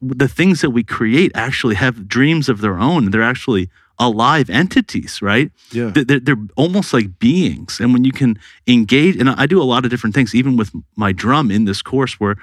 [0.00, 3.10] the things that we create actually have dreams of their own.
[3.10, 5.50] They're actually alive entities, right?
[5.72, 5.92] Yeah.
[5.94, 7.80] They're, they're almost like beings.
[7.80, 10.72] And when you can engage, and I do a lot of different things, even with
[10.96, 12.36] my drum in this course, where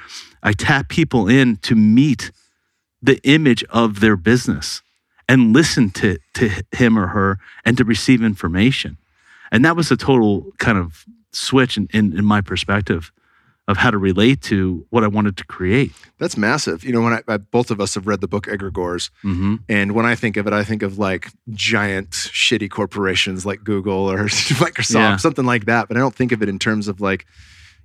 [0.44, 2.32] I tap people in to meet
[3.02, 4.82] the image of their business
[5.28, 8.98] and listen to, to him or her and to receive information.
[9.52, 13.12] And that was a total kind of switch in, in, in my perspective
[13.72, 15.92] of how to relate to what I wanted to create.
[16.20, 16.84] That's massive.
[16.84, 19.56] You know, when I, I both of us have read the book Egregores, mm-hmm.
[19.70, 24.12] and when I think of it, I think of like giant shitty corporations like Google
[24.12, 25.16] or Microsoft, yeah.
[25.18, 25.88] something like that.
[25.88, 27.26] But I don't think of it in terms of like,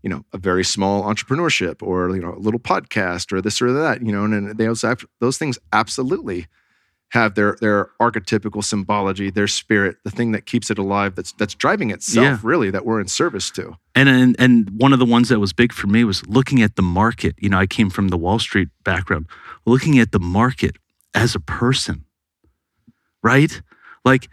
[0.03, 3.73] you know, a very small entrepreneurship or you know, a little podcast or this or
[3.73, 4.05] that.
[4.05, 6.47] You know, and, and they also have, those things absolutely
[7.11, 11.55] have their their archetypical symbology, their spirit, the thing that keeps it alive, that's that's
[11.55, 12.39] driving itself, Yeah.
[12.43, 13.77] really, that we're in service to.
[13.95, 16.77] And, and and one of the ones that was big for me was looking at
[16.77, 17.35] the market.
[17.39, 19.27] You know, I came from the Wall Street background,
[19.65, 20.77] looking at the market
[21.15, 22.05] as a person,
[23.23, 23.61] right?
[24.05, 24.29] Like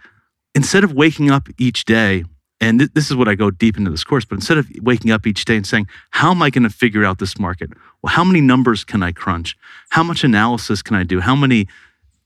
[0.55, 2.23] instead of waking up each day,
[2.59, 5.11] and th- this is what I go deep into this course, but instead of waking
[5.11, 7.71] up each day and saying, "How am I going to figure out this market?
[8.01, 9.55] Well, how many numbers can I crunch?
[9.89, 11.19] How much analysis can I do?
[11.21, 11.67] How many,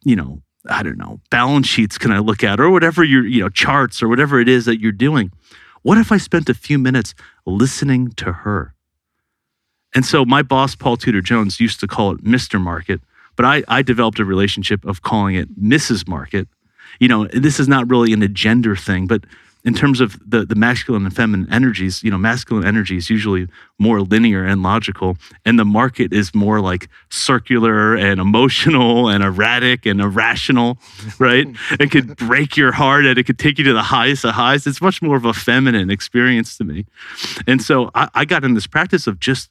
[0.08, 3.41] you know, I don't know, balance sheets can I look at, or whatever your, you
[3.41, 5.32] know, charts or whatever it is that you're doing."
[5.84, 7.13] What if I spent a few minutes
[7.46, 8.74] listening to her?
[9.96, 12.60] And so my boss, Paul Tudor Jones, used to call it Mr.
[12.60, 13.02] Market,
[13.36, 16.08] but I, I developed a relationship of calling it Mrs.
[16.08, 16.48] Market.
[17.00, 19.24] You know, this is not really an a gender thing, but
[19.67, 23.49] in terms of the, the masculine and feminine energies, you know, masculine energy is usually
[23.77, 29.86] more linear and logical, and the market is more like circular and emotional and erratic
[29.86, 30.77] and irrational,
[31.19, 31.47] right?
[31.82, 34.65] it could break your heart and it could take you to the highest of highs.
[34.65, 36.86] It's much more of a feminine experience to me.
[37.45, 39.49] And so I, I got in this practice of just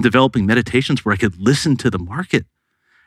[0.00, 2.44] developing meditations where I could listen to the market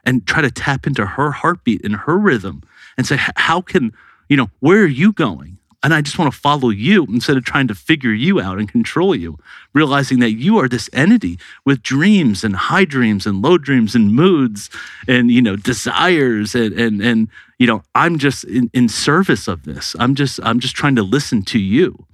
[0.06, 2.64] and try to tap into her heartbeat and her rhythm
[2.98, 3.92] and say, how can,
[4.30, 5.58] you know, where are you going?
[5.84, 8.72] And I just want to follow you instead of trying to figure you out and
[8.72, 9.40] control you,
[9.74, 14.14] realizing that you are this entity with dreams and high dreams and low dreams and
[14.14, 14.70] moods
[15.08, 16.54] and, you know, desires.
[16.54, 19.96] And, and, and you know, I'm just in, in service of this.
[19.98, 22.06] I'm just, I'm just trying to listen to you.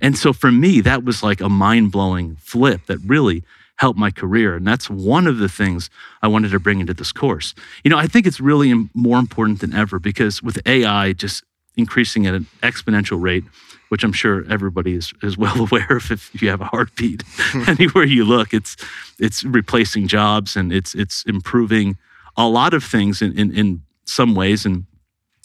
[0.00, 3.42] And so for me, that was like a mind blowing flip that really
[3.76, 4.56] helped my career.
[4.56, 5.90] And that's one of the things
[6.22, 7.54] I wanted to bring into this course.
[7.84, 11.44] You know, I think it's really more important than ever because with AI just
[11.76, 13.44] increasing at an exponential rate,
[13.88, 17.22] which I'm sure everybody is, is well aware of if you have a heartbeat.
[17.26, 17.64] Hmm.
[17.68, 18.76] Anywhere you look, it's
[19.18, 21.98] it's replacing jobs and it's it's improving
[22.36, 24.66] a lot of things in, in, in some ways.
[24.66, 24.84] And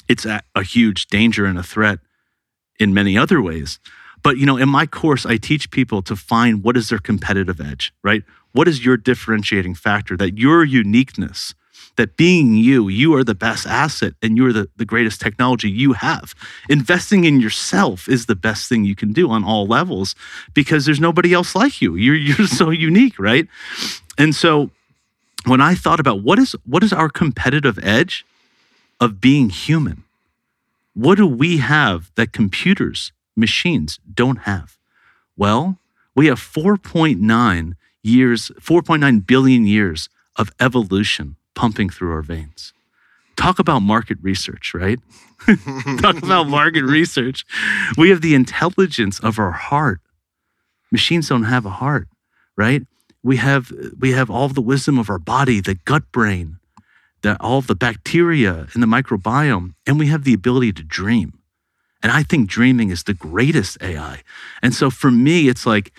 [0.08, 2.00] it's a, a huge danger and a threat
[2.80, 3.80] in many other ways.
[4.24, 7.60] But you know, in my course, I teach people to find what is their competitive
[7.60, 8.24] edge, right?
[8.52, 10.18] What is your differentiating factor?
[10.18, 11.54] That your uniqueness,
[11.98, 15.94] that being you, you are the best asset and you're the, the greatest technology you
[15.94, 16.34] have.
[16.70, 20.16] Investing in yourself is the best thing you can do on all levels
[20.54, 21.96] because there's nobody else like you.
[21.96, 23.48] You're you're so unique, right?
[24.18, 24.72] And so
[25.46, 28.26] when I thought about what is what is our competitive edge
[29.00, 30.04] of being human,
[30.94, 34.78] what do we have that computers, machines don't have?
[35.38, 35.80] Well,
[36.16, 37.74] we have 4.9
[38.04, 42.74] years, 4.9 billion years of evolution pumping through our veins.
[43.36, 45.00] Talk about market research, right?
[46.00, 47.46] Talk about market research.
[47.98, 50.00] We have the intelligence of our heart.
[50.92, 52.08] Machines don't have a heart,
[52.56, 52.84] right?
[53.24, 56.60] We have we have all the wisdom of our body, the gut brain,
[57.22, 61.40] the, all the bacteria in the microbiome, and we have the ability to dream.
[62.04, 64.24] And I think dreaming is the greatest AI.
[64.62, 65.94] And so for me, it's like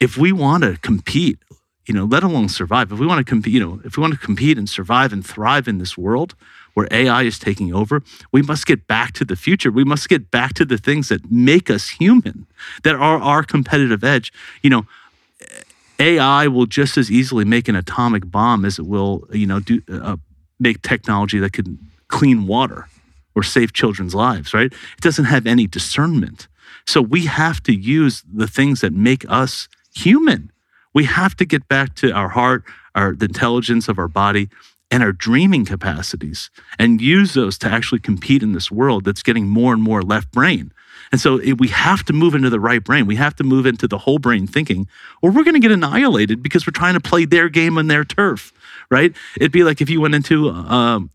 [0.00, 1.38] if we want to compete,
[1.86, 4.12] you know, let alone survive, if we want to compete, you know, if we want
[4.12, 6.34] to compete and survive and thrive in this world
[6.74, 9.70] where AI is taking over, we must get back to the future.
[9.70, 12.46] We must get back to the things that make us human,
[12.82, 14.32] that are our competitive edge.
[14.62, 14.86] You know,
[15.98, 19.80] AI will just as easily make an atomic bomb as it will, you know, do
[19.90, 20.16] uh,
[20.58, 22.88] make technology that could clean water
[23.34, 24.72] or save children's lives, right?
[24.72, 26.48] It doesn't have any discernment.
[26.86, 30.50] So we have to use the things that make us human.
[30.96, 34.48] We have to get back to our heart, our the intelligence of our body,
[34.90, 39.46] and our dreaming capacities, and use those to actually compete in this world that's getting
[39.46, 40.72] more and more left brain.
[41.12, 43.04] And so it, we have to move into the right brain.
[43.04, 44.88] We have to move into the whole brain thinking,
[45.20, 48.02] or we're going to get annihilated because we're trying to play their game on their
[48.02, 48.54] turf,
[48.90, 49.14] right?
[49.36, 51.10] It'd be like if you went into um,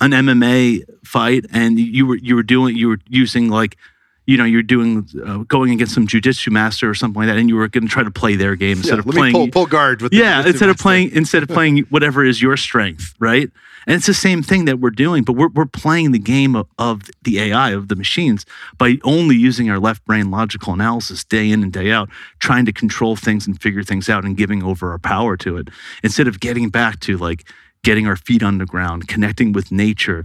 [0.00, 3.76] an MMA fight and you were you were doing you were using like
[4.26, 7.48] you know you're doing uh, going against some jujitsu master or something like that, and
[7.48, 9.32] you were going to try to play their game instead Yeah, of playing.
[9.34, 13.14] pull, pull guard with yeah, instead of playing instead of playing whatever is your strength,
[13.18, 13.50] right?
[13.86, 16.66] And it's the same thing that we're doing, but we're we're playing the game of,
[16.78, 18.46] of the AI of the machines
[18.78, 22.08] by only using our left brain logical analysis day in and day out,
[22.38, 25.68] trying to control things and figure things out and giving over our power to it
[26.02, 27.46] instead of getting back to like
[27.82, 30.24] getting our feet on the ground, connecting with nature,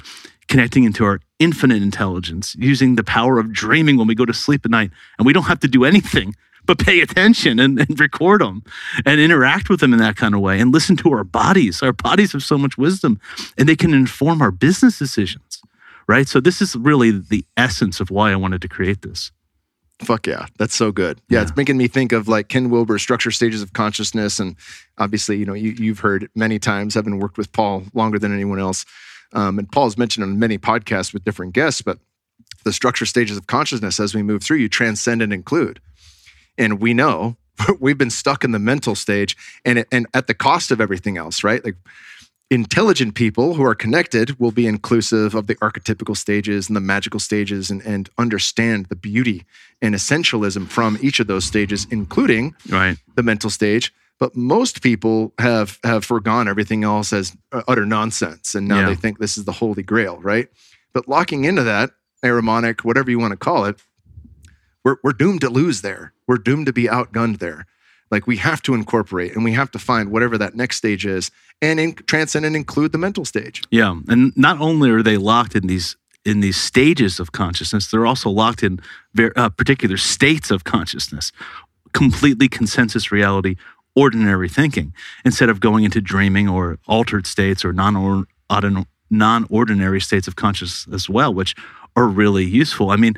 [0.50, 4.66] connecting into our infinite intelligence, using the power of dreaming when we go to sleep
[4.66, 6.36] at night, and we don't have to do anything
[6.66, 8.62] but pay attention and, and record them
[9.06, 11.82] and interact with them in that kind of way and listen to our bodies.
[11.82, 13.20] Our bodies have so much wisdom
[13.58, 15.62] and they can inform our business decisions,
[16.08, 16.28] right?
[16.28, 19.32] So, this is really the essence of why I wanted to create this.
[20.02, 21.20] Fuck yeah, that's so good.
[21.30, 21.42] Yeah, Yeah.
[21.44, 24.56] it's making me think of like Ken Wilber's structure stages of consciousness, and
[24.98, 28.34] obviously, you know, you, you've heard many times, I've been worked with Paul longer than
[28.34, 28.86] anyone else.
[29.34, 32.00] Um, and Paul's mentioned on many podcasts with different guests, but
[32.66, 35.80] the structure stages of consciousness as we move through, you transcend and include.
[36.58, 37.38] And we know
[37.80, 41.44] we've been stuck in the mental stage and, and at the cost of everything else,
[41.44, 41.64] right?
[41.64, 41.76] Like
[42.52, 47.20] intelligent people who are connected will be inclusive of the archetypical stages and the magical
[47.20, 49.46] stages and, and understand the beauty
[49.82, 52.98] and essentialism from each of those stages, including Right.
[53.16, 53.94] the mental stage.
[54.20, 58.88] But most people have have forgone everything else as uh, utter nonsense, and now Yeah.
[58.88, 60.50] they think this is the holy grail, right?
[60.94, 61.92] But locking into that
[62.24, 63.82] aramonic, whatever you want to call it,
[64.84, 66.14] we're we're doomed to lose there.
[66.28, 67.66] We're doomed to be outgunned there.
[68.12, 71.32] Like we have to incorporate, and we have to find whatever that next stage is,
[71.62, 73.62] and in, transcend and include the mental stage.
[73.72, 78.06] Yeah, and not only are they locked in these in these stages of consciousness, they're
[78.06, 78.80] also locked in
[79.14, 81.32] ver- uh, particular states of consciousness,
[81.94, 83.56] completely consensus reality,
[84.00, 84.94] ordinary thinking,
[85.26, 91.10] instead of going into dreaming or altered states or non ordinary states of consciousness as
[91.10, 91.56] well, which
[91.96, 92.92] are really useful.
[92.92, 93.16] I mean,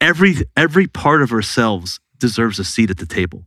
[0.00, 3.44] every every part of ourselves deserves a seat at the table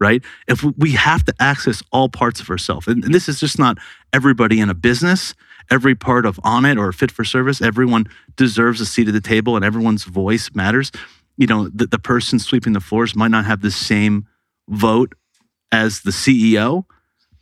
[0.00, 0.22] right?
[0.48, 3.78] If we- have to access all parts of ourselves, and, and this is just not
[4.12, 5.34] everybody in a business,
[5.70, 9.20] every part of on it or fit for service, everyone deserves a seat at the
[9.20, 10.90] table and everyone's voice matters.
[11.36, 14.26] You know, the, the person sweeping the floors might not have the same
[14.68, 15.14] vote
[15.74, 16.84] as the CEO,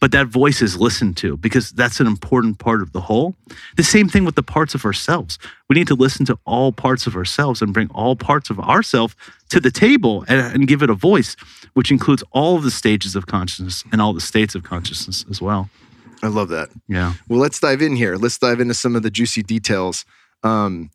[0.01, 3.37] but that voice is listened to because that's an important part of the whole.
[3.77, 5.39] The same thing with the parts of ourselves.
[5.69, 9.15] We need to listen to all parts of ourselves and bring all parts of ourselves
[9.51, 11.37] to the table and, and give it a voice,
[11.75, 15.43] which includes all of the stages of consciousness and all the states of consciousness as
[15.43, 15.69] well.
[16.23, 16.71] I love that.
[16.89, 17.13] Yeah.
[17.29, 18.17] Well, let's dive in here.
[18.17, 20.07] Let's dive into some of the juicy details.
[20.43, 20.91] Um,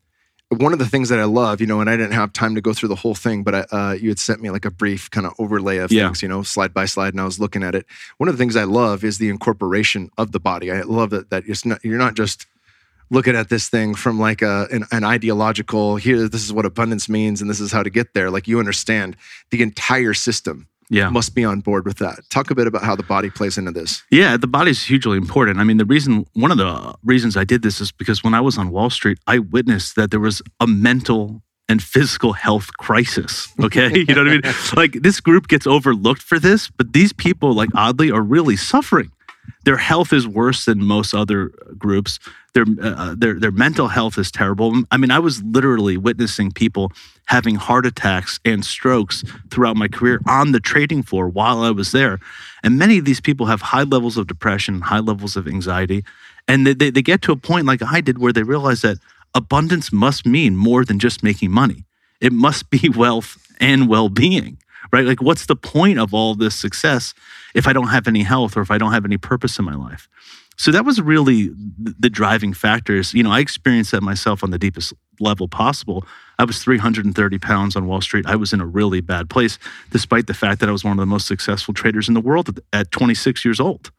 [0.50, 2.62] one of the things that I love, you know, and I didn't have time to
[2.62, 5.12] go through the whole thing, but I, uh, you had sent me like a brief
[5.12, 6.06] kind of overlay of Yeah.
[6.08, 7.86] things, you know, slide by slide, and I was looking at it.
[8.18, 10.72] One of the things I love is the incorporation of the body.
[10.72, 12.46] I love that that it's not you're not just
[13.10, 16.30] looking at this thing from like a an, an ideological here.
[16.30, 18.32] This is what abundance means, and this is how to get there.
[18.32, 19.18] Like you understand
[19.50, 21.10] the entire system Yeah.
[21.10, 22.20] must be on board with that.
[22.30, 24.04] Talk a bit about how the body plays into this.
[24.10, 25.60] Yeah, the body is hugely important.
[25.60, 28.42] I mean, the reason, one of the reasons I did this is because when I
[28.42, 33.50] was on Wall Street, I witnessed that there was a mental and physical health crisis.
[33.62, 34.00] Okay.
[34.00, 34.54] you know what I mean?
[34.76, 39.12] Like this group gets overlooked for this, but these people, like oddly, are really suffering.
[39.68, 42.20] Their health is worse than most other groups.
[42.54, 44.84] Their, uh, their, their mental health is terrible.
[44.92, 46.94] I mean, I was literally witnessing people
[47.26, 51.92] having heart attacks and strokes throughout my career on the trading floor while I was
[51.92, 52.18] there.
[52.64, 56.06] And many of these people have high levels of depression, high levels of anxiety.
[56.48, 59.00] And they, they, they get to a point like I did where they realize that
[59.36, 61.84] abundance must mean more than just making money.
[62.22, 64.60] It must be wealth and well being,
[64.94, 65.04] right?
[65.04, 67.14] Like, what's the point of all this success
[67.58, 69.76] if I don't have any health or if I don't have any purpose in my
[69.76, 70.08] life?
[70.60, 73.14] So that was really the driving factors.
[73.14, 76.06] You know, I experienced that myself on the deepest level possible.
[76.40, 78.26] I was 330 pounds on Wall Street.
[78.26, 79.60] I was in a really bad place,
[79.92, 82.50] despite the fact that I was one of the most successful traders in the world
[82.50, 83.92] at- at 26 years old.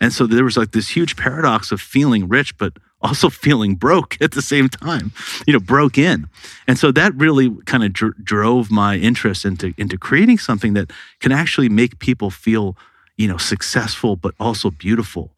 [0.00, 4.16] And so there was like this huge paradox of feeling rich, but also feeling broke
[4.20, 5.12] at the same time,
[5.46, 6.26] you know, broke in.
[6.66, 10.90] And so that really kind of dr- drove my interest into, into creating something that
[11.20, 12.76] can actually make people feel,
[13.16, 15.30] you know, successful, but also beautiful,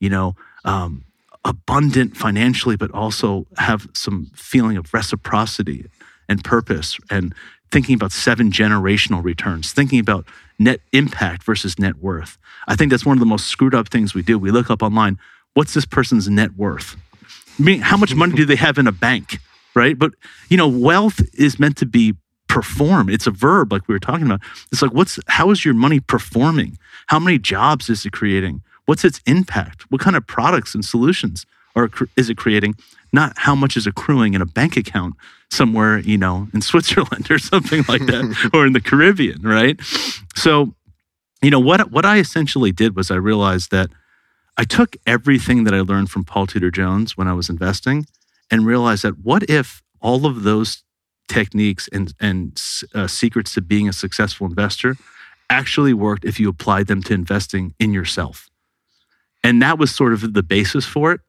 [0.00, 1.04] you know, um,
[1.44, 5.86] abundant financially, but also have some feeling of reciprocity
[6.28, 7.34] and purpose and
[7.70, 10.26] thinking about seven generational returns, thinking about
[10.58, 12.38] net impact versus net worth.
[12.68, 14.38] I think that's one of the most screwed up things we do.
[14.38, 15.18] We look up online,
[15.54, 16.96] what's this person's net worth?
[17.58, 19.38] I mean, how much money do they have in a bank?
[19.74, 19.98] Right.
[19.98, 20.12] But,
[20.50, 22.14] you know, wealth is meant to be
[22.52, 23.08] perform.
[23.08, 24.40] It's a verb, like we were talking about.
[24.70, 26.76] It's like, what's, how is your money performing?
[27.06, 28.62] How many jobs is it creating?
[28.84, 29.90] What's its impact?
[29.90, 32.74] What kind of products and solutions are, is it creating?
[33.10, 35.14] Not how much is accruing in a bank account
[35.50, 39.80] somewhere, you know, in Switzerland or something like that, or in the Caribbean, right?
[40.36, 40.74] So,
[41.40, 43.88] you know, what what I essentially did was I realized that
[44.58, 48.06] I took everything that I learned from Paul Tudor Jones when I was investing
[48.50, 50.82] and realized that what if all of those
[51.32, 52.60] techniques and and
[52.94, 54.96] uh, secrets to being a successful investor
[55.48, 58.48] actually worked if you applied them to investing in yourself.
[59.44, 61.20] And that was sort of the basis for it.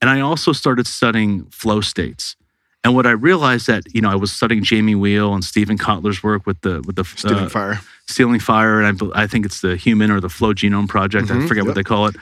[0.00, 2.36] And I also started studying flow states.
[2.84, 6.22] And what I realized that, you know, I was studying Jamie Wheal and Steven Kotler's
[6.22, 7.80] work with the with the Stealing uh, fire.
[8.06, 11.30] Stealing Fire, and I, I think it's the Human or the Flow Genome Project.
[11.30, 11.66] I Mhm, forget yep.
[11.66, 12.16] what they call it.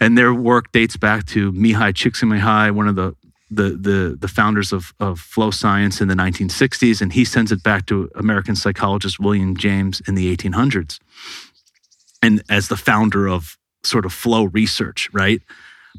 [0.00, 3.14] And their work dates back to Mihai Csikszentmihalyi, one of the
[3.50, 7.62] the the, the founders of, of flow science in the 1960s, and he sends it
[7.62, 10.98] back to American psychologist William James in the 1800s,
[12.22, 15.40] and as the founder of sort of flow research, right?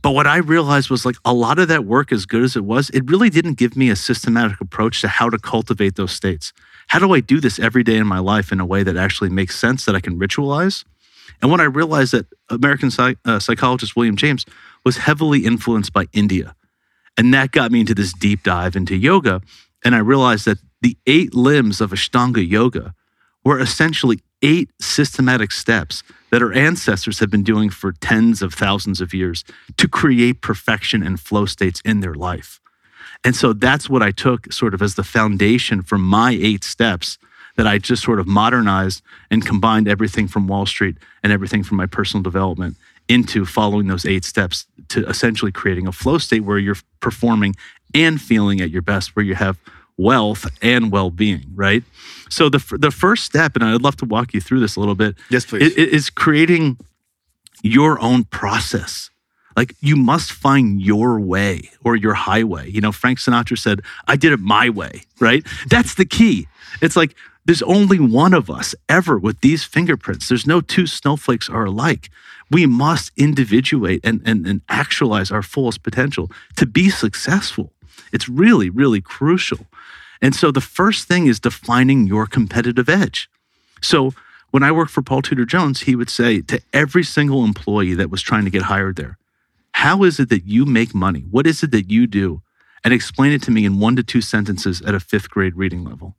[0.02, 2.64] But what I realized was like a lot of that work, as good as it
[2.64, 6.54] was, it really didn't give me a systematic approach to how to cultivate those states.
[6.88, 9.30] How do I do this every day in my life in a way that actually
[9.30, 10.84] makes sense that I can ritualize?
[11.42, 14.46] And when I realized that American psych- uh, psychologist William James
[14.84, 16.56] was heavily influenced by India,
[17.18, 19.42] and that got me into this deep dive into yoga.
[19.84, 22.94] And I realized that the eight limbs of Ashtanga yoga
[23.44, 29.02] were essentially eight systematic steps that our ancestors have been doing for tens of thousands
[29.02, 29.44] of years
[29.78, 32.60] to create perfection and flow states in their life.
[33.24, 37.18] And so that's what I took sort of as the foundation for my eight steps
[37.58, 41.78] that I just sort of modernized and combined everything from Wall Street and everything from
[41.78, 42.78] my personal development
[43.12, 47.56] into following those eight steps to essentially creating a flow state where you're performing
[47.94, 49.58] and feeling at your best, where you have
[49.98, 51.84] wealth and well-being, right?
[52.30, 54.96] So the the first step, and I'd love to walk you through this a little
[54.96, 55.16] bit.
[55.30, 55.74] Yes, please.
[55.76, 56.78] Is creating
[57.62, 59.10] your own process.
[59.58, 62.70] Like you must find your way or your highway.
[62.72, 65.46] You know, Frank Sinatra said, "I did it my way." Right?
[65.70, 66.48] That's the key.
[66.82, 67.16] It's like
[67.46, 70.30] there's only one of us ever with these fingerprints.
[70.30, 72.10] There's no two snowflakes are alike.
[72.50, 77.72] We must individuate and, and, and actualize our fullest potential to be successful.
[78.12, 79.68] It's really, really crucial.
[80.22, 83.30] And so the first thing is defining your competitive edge.
[83.82, 84.14] So
[84.52, 88.12] when I worked for Paul Tudor Jones, he would say to every single employee that
[88.12, 89.18] was trying to get hired there,
[89.72, 91.26] How is it that you make money?
[91.32, 92.42] What is it that you do?
[92.84, 95.84] And explain it to me in one to two sentences at a fifth grade reading
[95.84, 96.16] level.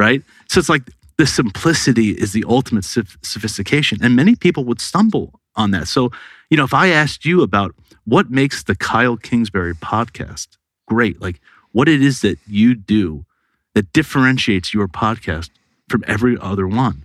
[0.00, 0.22] Right?
[0.48, 3.98] So it's like the simplicity is the ultimate sophistication.
[4.02, 5.88] And many people would stumble on that.
[5.88, 6.10] So,
[6.48, 7.74] you know, if I asked you about
[8.06, 11.38] what makes the Kyle Kingsbury podcast great, like
[11.72, 13.26] what it is that you do
[13.74, 15.50] that differentiates your podcast
[15.90, 17.04] from every other one.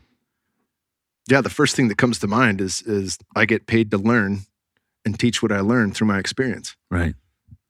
[1.28, 4.46] Yeah, the first thing that comes to mind is is I get paid to learn
[5.04, 6.78] and teach what I learn through my experience.
[6.90, 7.16] Right.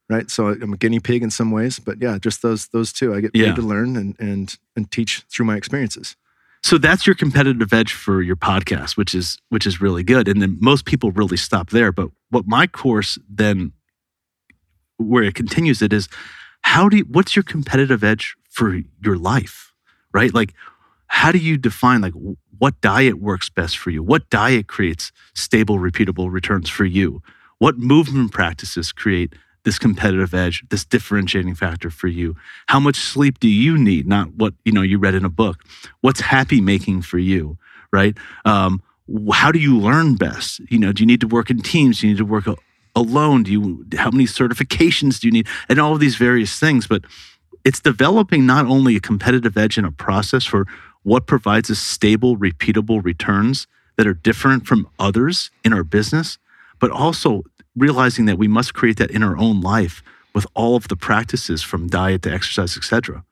[0.08, 0.30] Right.
[0.30, 3.16] So I'm a guinea pig in some ways, but yeah, just those those two.
[3.16, 3.56] I get paid yeah.
[3.56, 6.16] to learn and and and teach through my experiences.
[6.64, 10.28] So that's your competitive edge for your podcast, which is which is really good.
[10.28, 11.92] And then most people really stop there.
[11.92, 13.72] But what my course then
[14.98, 16.08] where it continues it is
[16.62, 19.74] how do you, what's your competitive edge for your life,
[20.14, 20.34] right?
[20.34, 20.54] Like,
[21.08, 22.14] how do you define like
[22.58, 24.02] what diet works best for you?
[24.02, 27.22] What diet creates stable, repeatable returns for you?
[27.60, 29.34] What movement practices create
[29.66, 32.36] this competitive edge, this differentiating factor for you?
[32.68, 34.08] How much sleep do you need?
[34.08, 35.64] Not what you know you read in a book.
[36.00, 37.58] What's happy making for you,
[37.92, 38.18] right?
[38.46, 38.82] Um,
[39.34, 40.62] how do you learn best?
[40.70, 42.00] You know, do you need to work in teams?
[42.00, 42.48] Do you need to work
[42.96, 46.88] alone do you how many certifications do you need and all of these various things
[46.88, 47.04] but
[47.64, 50.66] it's developing not only a competitive edge in a process for
[51.04, 56.38] what provides us stable repeatable returns that are different from others in our business
[56.80, 57.44] but also
[57.76, 60.02] realizing that we must create that in our own life
[60.34, 63.24] with all of the practices from diet to exercise etc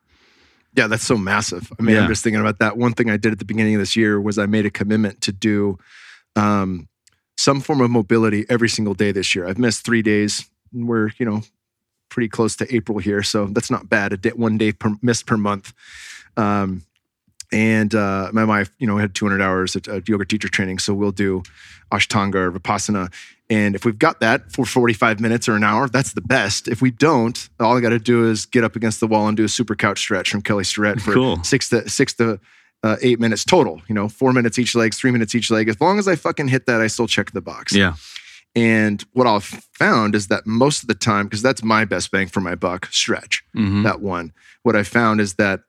[0.74, 2.02] yeah that's so massive i mean yeah.
[2.02, 4.20] i'm just thinking about that one thing i did at the beginning of this year
[4.20, 5.78] was i made a commitment to do
[6.36, 6.88] um,
[7.36, 9.46] some form of mobility every single day this year.
[9.46, 10.48] I've missed three days.
[10.72, 11.42] We're, you know,
[12.08, 14.12] pretty close to April here, so that's not bad.
[14.12, 15.72] A day, one day per, missed per month.
[16.36, 16.82] Um,
[17.52, 20.94] and uh, my wife, you know, had 200 hours at, at yoga teacher training, so
[20.94, 21.42] we'll do
[21.92, 23.12] Ashtanga or Vipassana.
[23.50, 26.66] And if we've got that for 45 minutes or an hour, that's the best.
[26.66, 29.36] If we don't, all I got to do is get up against the wall and
[29.36, 31.44] do a super couch stretch from Kelly Starrett for cool.
[31.44, 32.40] six to six to
[32.82, 33.82] uh, eight minutes total.
[33.86, 35.68] You know, four minutes each leg, three minutes each leg.
[35.68, 37.74] As long as I fucking hit that, I still check the box.
[37.74, 37.96] Yeah.
[38.56, 42.28] And what I've found is that most of the time, because that's my best bang
[42.28, 43.82] for my buck, stretch mm-hmm.
[43.82, 44.32] that one.
[44.62, 45.60] What I found is that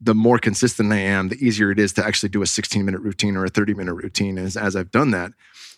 [0.00, 3.00] the more consistent I am, the easier it is to actually do a 16 minute
[3.00, 4.38] routine or a 30 minute routine.
[4.38, 5.32] As, as I've done that,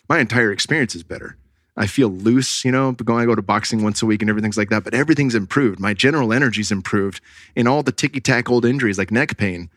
[0.09, 1.37] my entire experience is better.
[1.77, 4.57] I feel loose, you know, going, I go to boxing once a week and everything's
[4.57, 5.79] like that, but everything's improved.
[5.79, 7.21] My general energy's improved
[7.55, 9.69] and all the ticky tack old injuries like neck pain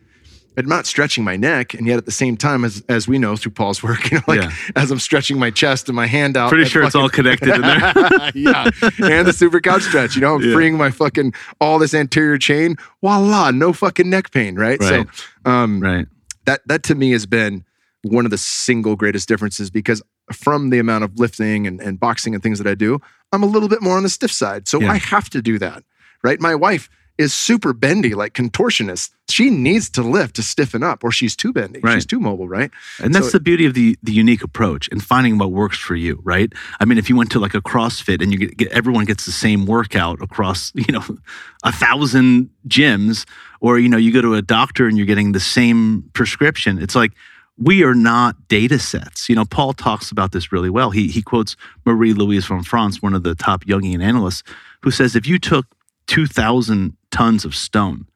[0.56, 3.36] I'm not stretching my neck, and yet at the same time, as as we know
[3.36, 4.52] through Paul's work, you know, like yeah.
[4.76, 6.50] as I'm stretching my chest and my hand out.
[6.50, 8.32] Pretty sure fucking, it's all connected in there.
[8.34, 8.70] yeah,
[9.02, 10.14] and the super couch stretch.
[10.14, 10.52] You know, I'm yeah.
[10.52, 12.76] freeing my fucking all this anterior chain.
[13.00, 14.56] Voila, no fucking neck pain.
[14.56, 14.78] Right.
[14.80, 15.06] right.
[15.14, 16.06] So, um, right.
[16.44, 17.64] That that to me has been
[18.02, 20.02] one of the single greatest differences because
[20.32, 23.00] from the amount of lifting and, and boxing and things that I do,
[23.32, 24.68] I'm a little bit more on the stiff side.
[24.68, 24.92] So yeah.
[24.92, 25.84] I have to do that.
[26.22, 26.40] Right.
[26.40, 29.10] My wife is super bendy, like contortionist.
[29.28, 31.80] She needs to lift to stiffen up, or she's too bendy.
[31.80, 31.94] Right.
[31.94, 32.70] She's too mobile, right?
[32.98, 35.94] And that's so, the beauty of the the unique approach and finding what works for
[35.94, 36.52] you, right?
[36.80, 39.24] I mean, if you went to like a CrossFit and you get, get everyone gets
[39.24, 41.04] the same workout across, you know,
[41.64, 43.26] a thousand gyms,
[43.60, 46.78] or you know, you go to a doctor and you're getting the same prescription.
[46.78, 47.12] It's like
[47.58, 49.28] we are not data sets.
[49.28, 50.90] You know, Paul talks about this really well.
[50.90, 54.42] He, he quotes Marie Louise von Franz, one of the top Jungian analysts,
[54.82, 55.66] who says if you took
[56.06, 58.06] 2,000 tons of stone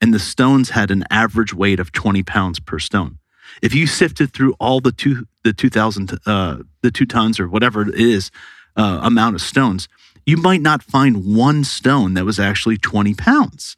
[0.00, 3.18] and the stones had an average weight of 20 pounds per stone,
[3.62, 7.82] if you sifted through all the two the 2,000 uh, the two tons or whatever
[7.82, 8.30] it is
[8.76, 9.88] uh, amount of stones,
[10.26, 13.76] you might not find one stone that was actually 20 pounds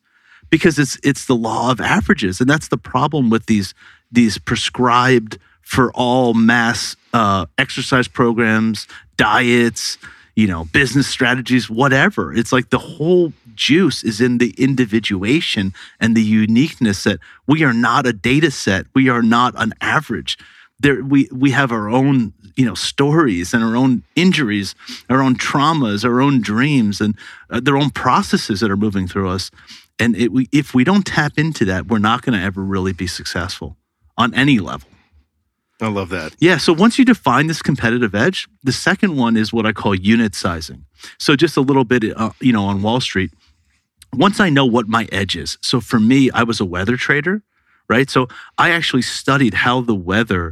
[0.51, 3.73] because it's it's the law of averages and that's the problem with these
[4.11, 8.87] these prescribed for all mass uh, exercise programs
[9.17, 9.99] diets
[10.35, 12.33] you know business strategies whatever.
[12.33, 17.75] It's like the whole juice is in the individuation and the uniqueness that we are
[17.75, 18.87] not a data set.
[18.95, 20.39] We are not an average.
[20.79, 24.75] There we we have our own you know stories and our own injuries
[25.09, 27.17] our own traumas our own dreams and
[27.51, 29.51] uh, their own processes that are moving through us.
[29.99, 32.95] And it, we, if we don't tap into that we're not going to ever really
[32.95, 33.77] be successful
[34.21, 34.89] on any level
[35.83, 36.31] I love that.
[36.39, 39.95] yeah so once you define this competitive edge the second one is what i call
[39.95, 40.81] unit sizing
[41.19, 43.31] so just a little bit uh, you know on wall street
[44.27, 47.37] once i know what my edge is so for me i was a weather trader
[47.95, 50.45] right so i actually studied how the weather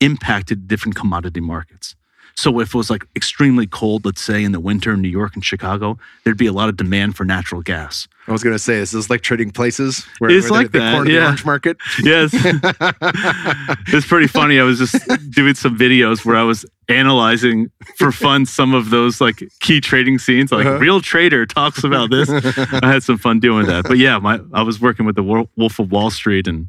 [0.00, 1.96] impacted different commodity markets.
[2.38, 5.34] So if it was like extremely cold, let's say in the winter in New York
[5.34, 8.06] and Chicago, there'd be a lot of demand for natural gas.
[8.28, 10.04] I was going to say, is this like trading places?
[10.18, 11.24] Where, It's where like they that, the yeah.
[11.24, 11.78] orange market?
[12.02, 12.30] Yes.
[13.88, 14.60] it's pretty funny.
[14.60, 14.96] I was just
[15.30, 20.18] doing some videos where I was analyzing for fun some of those like key trading
[20.18, 20.52] scenes.
[20.52, 20.78] Like Uh-huh.
[20.78, 22.28] real trader talks about this.
[22.30, 23.84] I had some fun doing that.
[23.84, 26.68] But yeah, my I was working with the Wolf of Wall Street and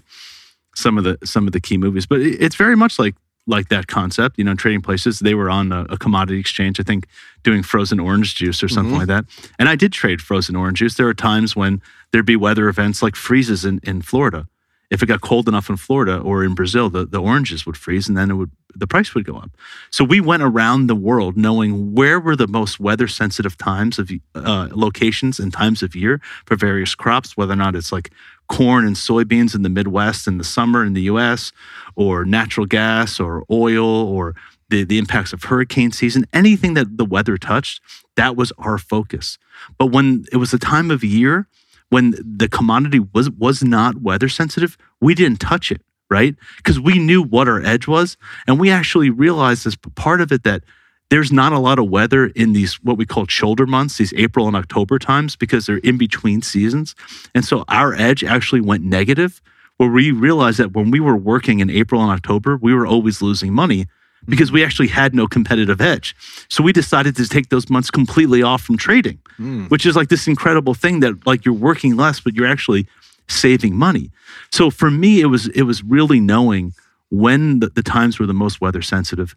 [0.76, 2.06] some of the some of the key movies.
[2.06, 3.16] But it- it's very much like
[3.48, 4.38] like that concept.
[4.38, 5.20] You know, trading places.
[5.20, 6.80] They were on a, a commodity exchange.
[6.80, 7.08] I think
[7.44, 9.00] doing frozen orange juice or something Mhm.
[9.00, 9.26] like that.
[9.58, 10.96] And I did trade frozen orange juice.
[10.96, 11.82] There are times when
[12.12, 14.48] there'd be weather events like freezes in, in Florida.
[14.90, 18.08] If it got cold enough in Florida or in Brazil, the, the oranges would freeze
[18.08, 19.50] and then it would the price would go up.
[19.90, 24.12] So we went around the world knowing where were the most weather sensitive times of
[24.36, 28.12] uh, locations and times of year for various crops, whether or not it's like
[28.50, 31.52] corn and soybeans in the Midwest in the summer in the US,
[31.96, 34.36] or natural gas or oil or
[34.70, 37.82] the, the impacts of hurricane season, anything that the weather touched,
[38.16, 39.38] that was our focus.
[39.78, 41.48] But when it was a time of year
[41.90, 46.36] when the commodity was was not weather sensitive, we didn't touch it, right?
[46.58, 48.18] Because we knew what our edge was.
[48.46, 50.64] And we actually realized as part of it that
[51.10, 54.48] there's not a lot of weather in these what we call shoulder months, these April
[54.48, 56.96] and October times, because they're in between seasons.
[57.34, 59.42] And so our edge actually went negative,
[59.78, 63.22] where we realized that when we were working in April and October, we were always
[63.22, 63.86] losing money
[64.28, 66.16] because we actually had no competitive edge.
[66.50, 69.70] So we decided to take those months completely off from trading, Mm.
[69.70, 72.88] which is like this incredible thing that like you're working less, but you're actually
[73.30, 74.10] saving money.
[74.52, 76.74] So for me, it was it was really knowing
[77.12, 79.36] when the, the times were the most weather sensitive.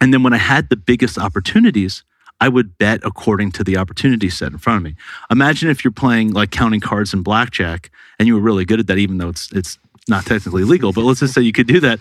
[0.00, 2.04] And then when I had the biggest opportunities,
[2.40, 4.94] I would bet according to the opportunity set in front of me.
[5.30, 8.86] Imagine if you're playing like counting cards in blackjack and you were really good at
[8.88, 9.78] that, even though it's it's
[10.08, 11.98] not technically legal, but let's just say you could do that.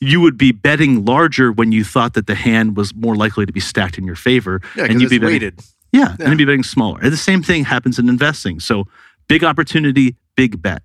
[0.00, 3.52] You, would be betting larger when you thought that the hand was more likely to
[3.52, 4.60] be stacked in your favor.
[4.76, 5.60] Yeah, and you'd be betting, weighted.
[5.92, 6.16] yeah, Yeah.
[6.20, 7.00] and you'd be betting smaller.
[7.02, 8.60] And the same thing happens in investing.
[8.60, 8.84] So
[9.26, 10.82] big opportunity, big bet.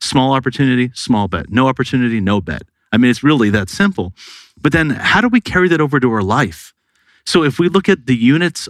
[0.00, 1.50] Small opportunity, small bet.
[1.50, 2.62] No opportunity, no bet.
[2.90, 4.12] I mean, it's really that simple.
[4.62, 6.72] But then how do we carry that over to our life?
[7.26, 8.68] So if we look at the units,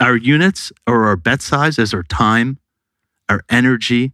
[0.00, 2.58] our units or our bet size as our time,
[3.28, 4.12] our energy,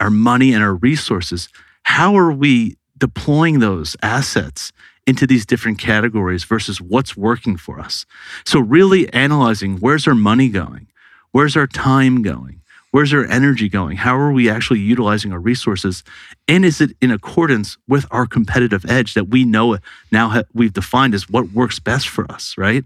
[0.00, 1.48] our money, and our resources,
[1.84, 4.72] how are we deploying those assets
[5.06, 8.06] into these different categories versus what's working for us?
[8.44, 10.88] So really analyzing where's our money going?
[11.32, 12.62] Where's our time going?
[12.90, 13.98] Where's our energy going?
[13.98, 16.02] How are we actually utilizing our resources?
[16.46, 19.78] And is it in accordance with our competitive edge that we know
[20.10, 22.84] now we've defined as what works best for us, right?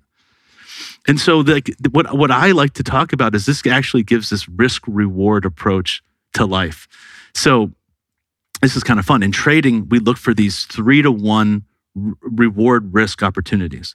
[1.07, 4.49] And so, like, what what I like to talk about is this actually gives this
[4.49, 6.03] risk reward approach
[6.35, 6.89] to life.
[7.35, 7.71] So,
[8.61, 9.23] this is kind of fun.
[9.23, 13.95] In trading, we look for these three to one reward risk opportunities,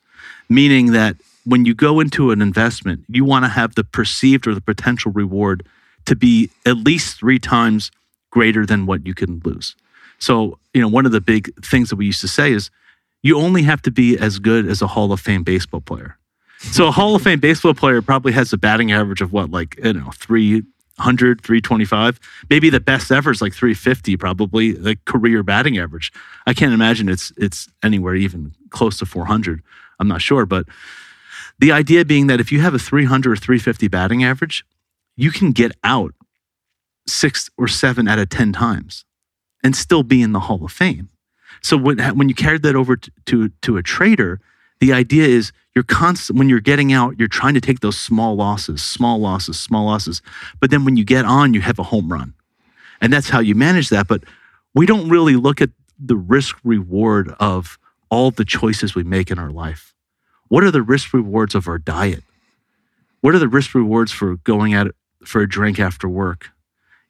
[0.49, 4.53] meaning that when you go into an investment, you want to have the perceived or
[4.53, 5.65] the potential reward
[6.07, 7.91] to be at least three times
[8.31, 9.75] greater than what you can lose.
[10.19, 12.69] So, you know, one of the big things that we used to say is
[13.21, 16.17] you only have to be as good as a Hall of Fame baseball player.
[16.59, 19.77] So, a Hall of Fame baseball player probably has a batting average of what, like,
[19.83, 22.19] you know, 300, 325.
[22.49, 26.11] Maybe the best ever is like 350, probably the career batting average.
[26.47, 29.61] I can't imagine it's it's anywhere even close to 400.
[29.99, 30.65] I'm not sure, but
[31.59, 34.63] the idea being that if you have a 300 or 350 batting average,
[35.17, 36.13] you can get out
[37.07, 39.03] six or seven out of 10 times
[39.63, 41.09] and still be in the Hall of Fame.
[41.61, 44.39] So when when you carried that over to to, to a trader,
[44.79, 48.35] the idea is you're constant when you're getting out, you're trying to take those small
[48.35, 50.21] losses, small losses, small losses.
[50.59, 52.33] But then when you get on, you have a home run.
[53.01, 54.07] And that's how you manage that.
[54.07, 54.23] But
[54.73, 59.39] we don't really look at the risk reward of all the choices we make in
[59.39, 59.93] our life.
[60.47, 62.23] What are the risk rewards of our diet?
[63.21, 64.95] What are the risk rewards for going out
[65.27, 66.49] for a drink after work?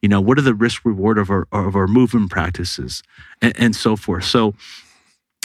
[0.01, 3.01] You know, what are the risk reward of our of our movement practices
[3.41, 4.25] and, and so forth?
[4.25, 4.53] So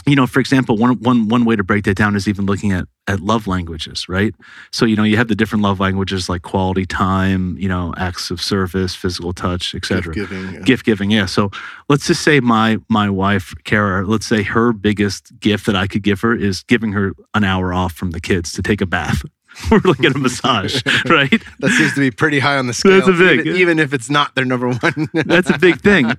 [0.07, 2.73] you know, for example, one, one, one way to break that down is even looking
[2.73, 4.35] at, at love languages, right?
[4.73, 8.31] So, you know, you have the different love languages like quality time, you know, acts
[8.31, 10.13] of service, physical touch, etc.
[10.13, 10.55] Gift giving.
[10.55, 10.61] Yeah.
[10.61, 11.27] Gift giving, yeah.
[11.27, 11.51] So
[11.89, 16.03] let's just say my my wife, Kara, let's say her biggest gift that I could
[16.03, 19.23] give her is giving her an hour off from the kids to take a bath
[19.71, 21.43] or like get a massage, right?
[21.61, 22.93] That seems to be pretty high on the scale.
[22.93, 25.09] That's a big- even, even if it's not their number one.
[25.15, 26.13] That's a big thing.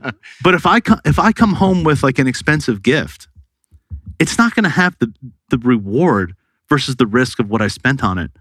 [0.43, 3.27] But if I come if I come home with like an expensive gift,
[4.19, 5.13] it's not going to have the
[5.49, 6.35] the reward
[6.69, 8.31] versus the risk of what I spent on it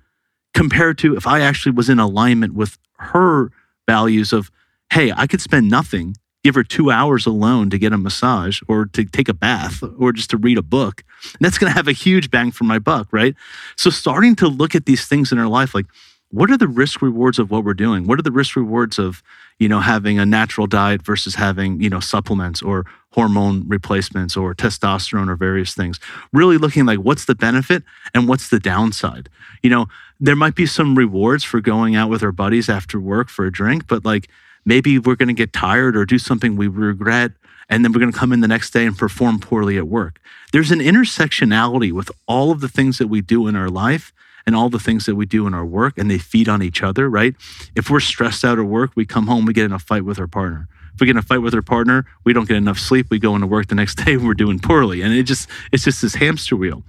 [0.55, 3.51] compared to if I actually was in alignment with her
[3.86, 4.51] values of
[4.93, 8.86] hey, I could spend nothing, give her 2 hours alone to get a massage or
[8.86, 11.05] to take a bath or just to read a book.
[11.24, 13.34] And that's going to have a huge bang for my buck, right?
[13.76, 15.86] So starting to look at these things in our life like
[16.32, 18.07] what are the risk rewards of what we're doing?
[18.07, 19.22] What are the risk rewards of,
[19.59, 24.55] you know, having a natural diet versus having, you know, supplements or hormone replacements or
[24.55, 26.01] testosterone or various things?
[26.32, 27.82] Really looking like what's the benefit
[28.14, 29.28] and what's the downside?
[29.62, 29.88] You know,
[30.18, 33.53] there might be some rewards for going out with our buddies after work for a
[33.53, 34.30] drink, but like
[34.65, 37.33] maybe we're going to get tired or do something we regret
[37.69, 40.21] and then we're going to come in the next day and perform poorly at work.
[40.53, 44.13] There's an intersectionality with all of the things that we do in our life
[44.47, 46.83] and all the things that we do in our work, and they feed on each
[46.83, 47.35] other, right?
[47.75, 50.19] If we're stressed out at work, we come home, we get in a fight with
[50.19, 50.69] our partner.
[50.95, 53.07] If we get in a fight with our partner, we don't get enough sleep.
[53.09, 55.85] We go into work the next day, and we're doing poorly, and it just it's
[55.85, 56.83] just this hamster wheel.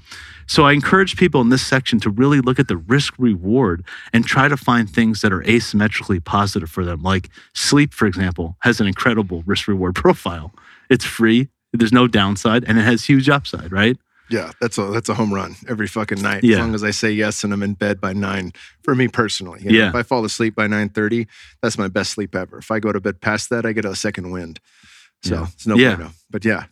[0.53, 3.83] So I encourage people in this section to really look at the risk reward
[4.13, 7.01] and try to find things that are asymmetrically positive for them.
[7.01, 10.53] Like sleep, for example, has an incredible risk reward profile.
[10.91, 13.97] It's free, there's no downside, and it has huge upside, right?
[14.29, 16.43] Yeah, that's a that's a home run every fucking night.
[16.43, 16.57] Yeah.
[16.57, 18.51] As long as I say yes and I'm in bed by nine.
[18.83, 19.89] For me personally, you know, Yeah.
[19.89, 21.25] If I fall asleep by nine thirty,
[21.63, 22.59] that's my best sleep ever.
[22.59, 24.59] If I go to bed past that, I get a second wind.
[25.23, 25.47] So Yeah.
[25.51, 25.95] it's no Yeah.
[25.95, 26.11] bueno.
[26.29, 26.65] But yeah,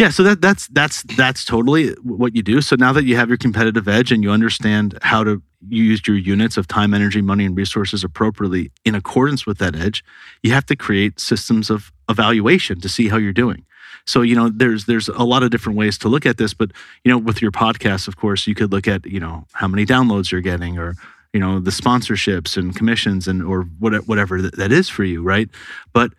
[0.00, 2.62] Yeah, so that that's that's that's totally what you do.
[2.62, 6.16] So now that you have your competitive edge and you understand how to use your
[6.16, 10.02] units of time, energy, money, and resources appropriately in accordance with that edge,
[10.42, 13.66] you have to create systems of evaluation to see how you're doing.
[14.06, 16.70] So you know, there's there's a lot of different ways to look at this, but
[17.04, 19.84] you know, with your podcast, of course, you could look at you know how many
[19.84, 20.94] downloads you're getting, or
[21.34, 25.50] you know the sponsorships and commissions, and or whatever that, that is for you, right?
[25.92, 26.12] But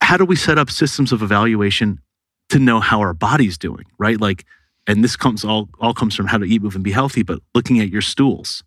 [0.00, 2.00] how do we set up systems of evaluation
[2.54, 4.20] to know how our body's doing, right?
[4.20, 4.44] Like,
[4.86, 7.40] and this comes all all comes from how to eat, move, and be healthy, but
[7.52, 8.62] looking at your stools,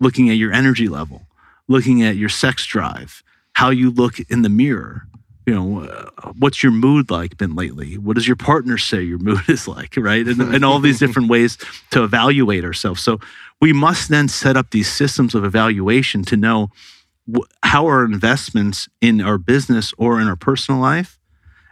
[0.00, 1.26] looking at your energy level,
[1.68, 3.22] looking at your sex drive,
[3.52, 5.06] how you look in the mirror.
[5.44, 7.98] You know, uh, what's your mood like been lately?
[7.98, 10.26] What does your partner say your mood is like, right?
[10.26, 11.58] And, and all these different ways
[11.90, 13.02] to evaluate ourselves.
[13.02, 13.20] So
[13.60, 16.70] we must then set up these systems of evaluation to know
[17.62, 21.17] how our investments in our business or in our personal life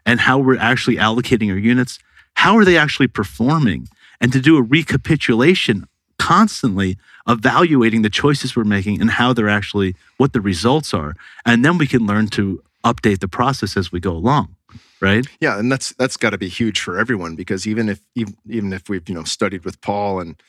[0.07, 1.99] and how we're actually allocating our units,
[2.35, 3.89] how are they actually performing?
[4.21, 5.87] And to do a recapitulation
[6.19, 6.97] constantly
[7.29, 11.15] evaluating the choices we're making and how they're actually what the results are.
[11.45, 14.55] And then we can learn to update the process as we go along.
[14.99, 15.27] Right?
[15.41, 18.73] yeah, and that's that's got to be huge for everyone because even if even, even
[18.73, 20.43] if we've you know studied with Paul and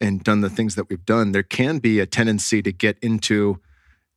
[0.00, 3.60] and done the things that we've done, there can be a tendency to get into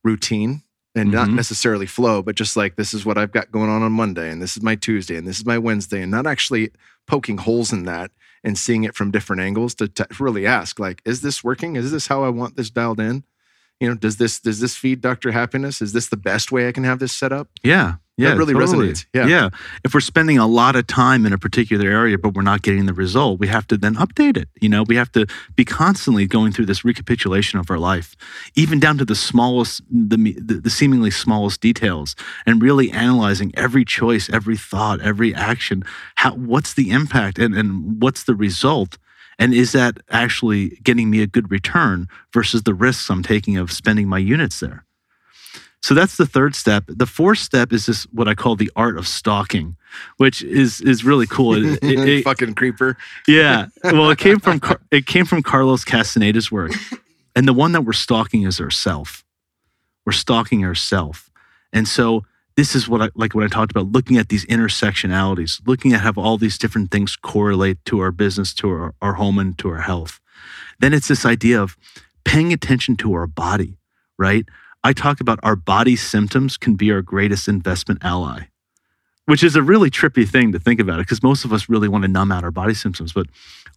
[0.02, 0.62] routine
[0.94, 1.34] and not Mhm.
[1.34, 4.40] necessarily flow, but just like this is what I've got going on on Monday, and
[4.40, 6.70] this is my Tuesday, and this is my Wednesday, and not actually
[7.06, 8.10] poking holes in that
[8.44, 11.76] and seeing it from different angles to, to really ask, like, is this working?
[11.76, 13.24] Is this how I want this dialed in?
[13.80, 15.32] You know, does this does this feed Dr.
[15.32, 15.82] Happiness?
[15.82, 17.48] Is this the best way I can have this set up?
[17.62, 17.96] Yeah.
[18.16, 18.32] Yeah.
[18.32, 18.90] It really totally.
[18.90, 19.06] resonates.
[19.12, 19.26] Yeah.
[19.26, 19.48] Yeah.
[19.84, 22.86] If we're spending a lot of time in a particular area, but we're not getting
[22.86, 24.48] the result, we have to then update it.
[24.60, 28.14] You know, we have to be constantly going through this recapitulation of our life,
[28.54, 32.14] even down to the smallest, the, the, the seemingly smallest details,
[32.46, 35.82] and really analyzing every choice, every thought, every action.
[36.14, 38.96] How, what's the impact and, and what's the result?
[39.38, 43.72] And is that actually getting me a good return versus the risks I'm taking of
[43.72, 44.84] spending my units there?
[45.82, 46.84] So that's the third step.
[46.88, 49.76] The fourth step is this what I call the art of stalking,
[50.16, 51.54] which is is really cool.
[51.56, 52.96] It- it- it- Fucking creeper.
[53.28, 53.66] yeah.
[53.84, 54.60] Well, it came from
[54.90, 56.72] it came from Carlos Castaneda's work,
[57.36, 59.24] and the one that we're stalking is ourself.
[60.06, 61.30] We're stalking ourself,
[61.72, 62.24] and so
[62.56, 66.00] this is what I like when I talked about looking at these intersectionalities, looking at
[66.00, 69.68] how all these different things correlate to our business, to our, our home, and to
[69.70, 70.20] our health.
[70.78, 71.76] Then it's this idea of
[72.24, 73.76] paying attention to our body,
[74.18, 74.46] right?
[74.82, 78.44] I talk about our body symptoms can be our greatest investment ally,
[79.26, 81.88] which is a really trippy thing to think about it because most of us really
[81.88, 83.12] want to numb out our body symptoms.
[83.12, 83.26] But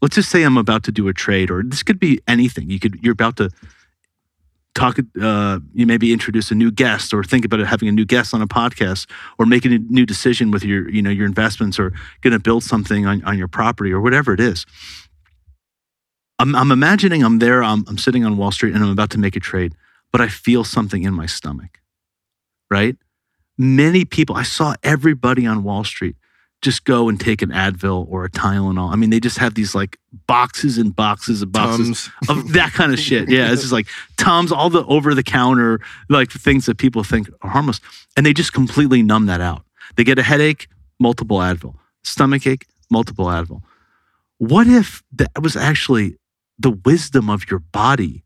[0.01, 2.69] let's just say I'm about to do a trade, or this could be anything.
[2.69, 3.49] You could you're about to
[4.75, 8.33] talk uh, you maybe introduce a new guest or think about having a new guest
[8.33, 9.09] on a podcast
[9.39, 11.91] or making a new decision with your you know your investments or
[12.21, 14.65] going to build something on, on your property or whatever it is.
[16.39, 19.17] I'm, I'm imagining I'm there I'm, I'm sitting on wall street and i'm about to
[19.17, 19.73] make a trade
[20.11, 21.79] but i feel something in my stomach
[22.69, 22.95] right?
[23.57, 26.15] Many people i saw everybody on wall street
[26.61, 28.91] just go and take an Advil or a Tylenol.
[28.91, 32.29] I mean, they just have these like boxes and boxes and boxes Tums.
[32.29, 33.29] of that kind of shit.
[33.29, 33.87] Yeah, it's just like
[34.17, 35.79] Tums, all the over the counter
[36.09, 37.79] like things that people think are harmless,
[38.15, 39.63] and they just completely numb that out.
[39.95, 40.67] They get a headache,
[40.99, 43.61] multiple Advil, stomach ache, multiple Advil.
[44.39, 46.17] What if that was actually
[46.59, 48.23] the wisdom of your body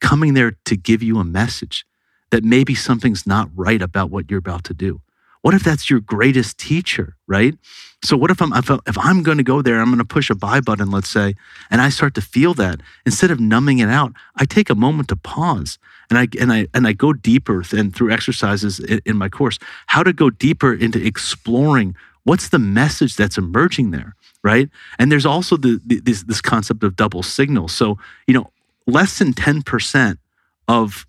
[0.00, 1.84] coming there to give you a message
[2.30, 5.00] that maybe something's not right about what you're about to do?
[5.42, 7.54] What if that's your greatest teacher, right?
[8.02, 10.34] So what if I'm if I'm going to go there, I'm going to push a
[10.34, 11.34] buy button, let's say,
[11.70, 15.08] and I start to feel that instead of numbing it out, I take a moment
[15.08, 15.78] to pause
[16.10, 19.58] and I and I and I go deeper and through exercises in, in my course,
[19.86, 24.14] how to go deeper into exploring what's the message that's emerging there,
[24.44, 24.68] right?
[24.98, 27.68] And there's also the, the this this concept of double signal.
[27.68, 28.50] So you know,
[28.86, 30.20] less than ten percent
[30.68, 31.06] of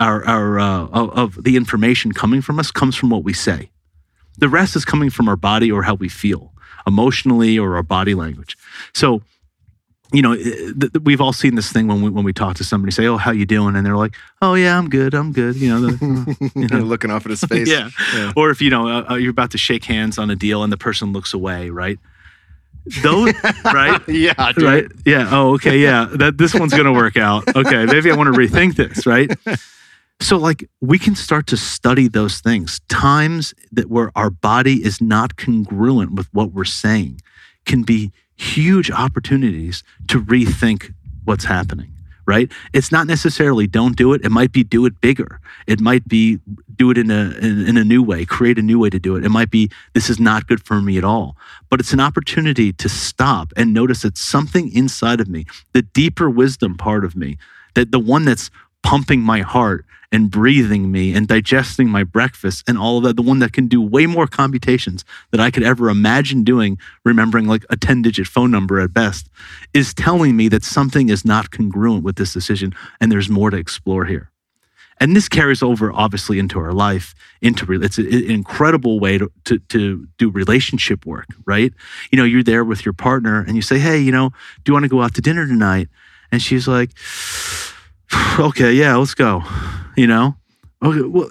[0.00, 3.70] our, our uh, of, of the information coming from us comes from what we say.
[4.38, 6.52] The rest is coming from our body or how we feel
[6.86, 8.56] emotionally or our body language.
[8.94, 9.22] So,
[10.12, 12.64] you know, th- th- we've all seen this thing when we when we talk to
[12.64, 15.56] somebody, say, "Oh, how you doing?" and they're like, "Oh yeah, I'm good, I'm good."
[15.56, 16.78] You know, the, you know.
[16.78, 17.68] looking off at his face.
[17.70, 17.90] yeah.
[18.14, 18.32] yeah.
[18.34, 20.72] Or if you know uh, uh, you're about to shake hands on a deal and
[20.72, 21.98] the person looks away, right?
[23.02, 23.34] Those,
[23.64, 24.00] right?
[24.08, 24.64] yeah, dude.
[24.64, 24.86] right.
[25.04, 25.28] Yeah.
[25.30, 25.78] Oh, okay.
[25.78, 26.06] Yeah.
[26.10, 27.54] That this one's gonna work out.
[27.54, 29.30] Okay, maybe I want to rethink this, right?
[30.20, 32.80] So, like, we can start to study those things.
[32.88, 37.20] Times that where our body is not congruent with what we're saying
[37.64, 40.92] can be huge opportunities to rethink
[41.24, 41.92] what's happening,
[42.26, 42.50] right?
[42.72, 44.24] It's not necessarily don't do it.
[44.24, 45.40] It might be do it bigger.
[45.68, 46.40] It might be
[46.74, 49.14] do it in a, in, in a new way, create a new way to do
[49.16, 49.24] it.
[49.24, 51.36] It might be this is not good for me at all.
[51.70, 56.28] But it's an opportunity to stop and notice that something inside of me, the deeper
[56.28, 57.38] wisdom part of me,
[57.74, 58.50] that the one that's
[58.82, 63.22] pumping my heart and breathing me and digesting my breakfast and all of that, the
[63.22, 67.64] one that can do way more computations that I could ever imagine doing, remembering like
[67.68, 69.28] a 10 digit phone number at best,
[69.74, 73.56] is telling me that something is not congruent with this decision and there's more to
[73.56, 74.30] explore here.
[75.00, 79.58] And this carries over obviously into our life, into it's an incredible way to, to,
[79.58, 81.72] to do relationship work, right?
[82.10, 84.72] You know, you're there with your partner and you say, Hey, you know, do you
[84.72, 85.88] want to go out to dinner tonight?
[86.32, 86.90] And she's like,
[88.38, 89.42] okay, yeah, let's go.
[89.96, 90.36] You know,
[90.82, 91.30] okay, well,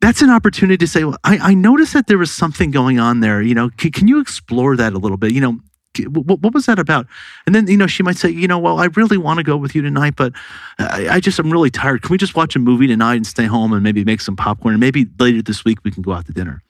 [0.00, 3.20] that's an opportunity to say, well, I, I noticed that there was something going on
[3.20, 3.40] there.
[3.40, 5.32] You know, can, can you explore that a little bit?
[5.32, 5.60] You know,
[6.08, 7.06] what, what, was that about?
[7.46, 9.56] And then, you know, she might say, you know, well, I really want to go
[9.56, 10.32] with you tonight, but
[10.78, 12.02] I, I, just, I'm really tired.
[12.02, 14.74] Can we just watch a movie tonight and stay home and maybe make some popcorn?
[14.74, 16.62] And maybe later this week we can go out to dinner.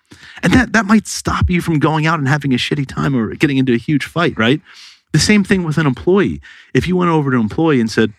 [0.43, 3.35] And that, that might stop you from going out and having a shitty time or
[3.35, 4.61] getting into a huge fight, right?
[5.13, 6.41] The same thing with an employee.
[6.73, 8.13] If you went over to an employee and said,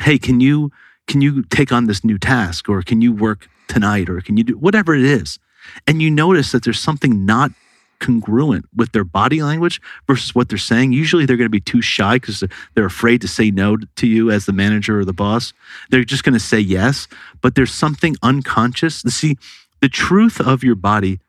[0.00, 0.70] hey, can you
[1.06, 4.44] can you take on this new task or can you work tonight or can you
[4.44, 5.38] do whatever it is?
[5.86, 7.52] And you notice that there's something not
[8.00, 10.92] congruent with their body language versus what they're saying.
[10.92, 14.30] Usually they're going to be too shy because they're afraid to say no to you
[14.30, 15.52] as the manager or the boss.
[15.90, 17.08] They're just going to say yes,
[17.40, 19.00] but there's something unconscious.
[19.08, 19.36] See,
[19.80, 21.20] the truth of your body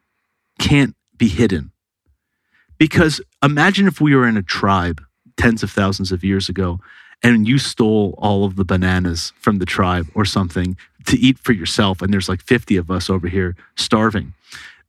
[0.59, 1.71] can't be hidden.
[2.77, 5.01] Because imagine if we were in a tribe
[5.37, 6.79] tens of thousands of years ago
[7.25, 11.53] and you stole all of the bananas from the tribe or something to eat for
[11.53, 14.33] yourself and there's like 50 of us over here starving.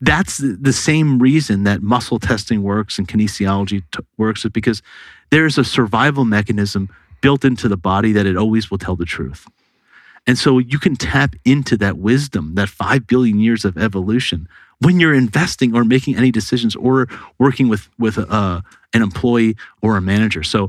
[0.03, 4.83] That's the same reason that muscle testing works and kinesiology t- works is because
[5.31, 6.91] there's a survival mechanism
[7.23, 9.49] built into the body that it always will tell the truth.
[10.27, 14.47] And so you can tap into that wisdom that 5 billion years of evolution
[14.81, 17.09] when you're investing or making any decisions or
[17.39, 18.61] working with with uh,
[18.93, 20.43] an employee or a manager.
[20.43, 20.69] So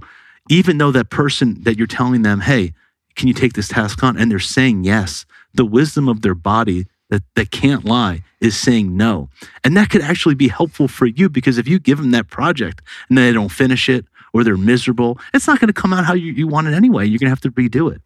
[0.49, 2.73] even though that person that you're telling them, hey,
[3.15, 4.17] can you take this task on?
[4.17, 8.95] And they're saying yes, the wisdom of their body that, that can't lie is saying
[8.95, 9.29] no.
[9.63, 12.81] And that could actually be helpful for you because if you give them that project
[13.09, 16.13] and they don't finish it or they're miserable, it's not going to come out how
[16.13, 17.05] you, you want it anyway.
[17.05, 18.01] You're going to have to redo it.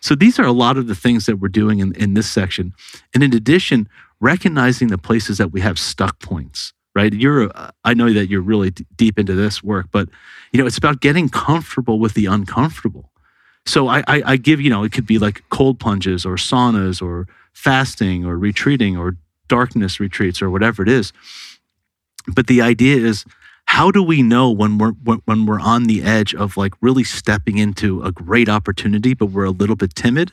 [0.00, 2.74] So these are a lot of the things that we're doing in, in this section.
[3.14, 3.88] And in addition,
[4.20, 7.12] recognizing the places that we have stuck points right?
[7.12, 10.08] You're uh, i know that you're really d- deep into this work but
[10.52, 13.10] you know it's about getting comfortable with the uncomfortable.
[13.66, 17.02] So I, I i give you know it could be like cold plunges or saunas
[17.02, 19.16] or fasting or retreating or
[19.48, 21.12] darkness retreats or whatever it is.
[22.28, 23.24] But the idea is
[23.70, 24.92] how do we know when we're
[25.26, 29.44] when we're on the edge of like really stepping into a great opportunity but we're
[29.44, 30.32] a little bit timid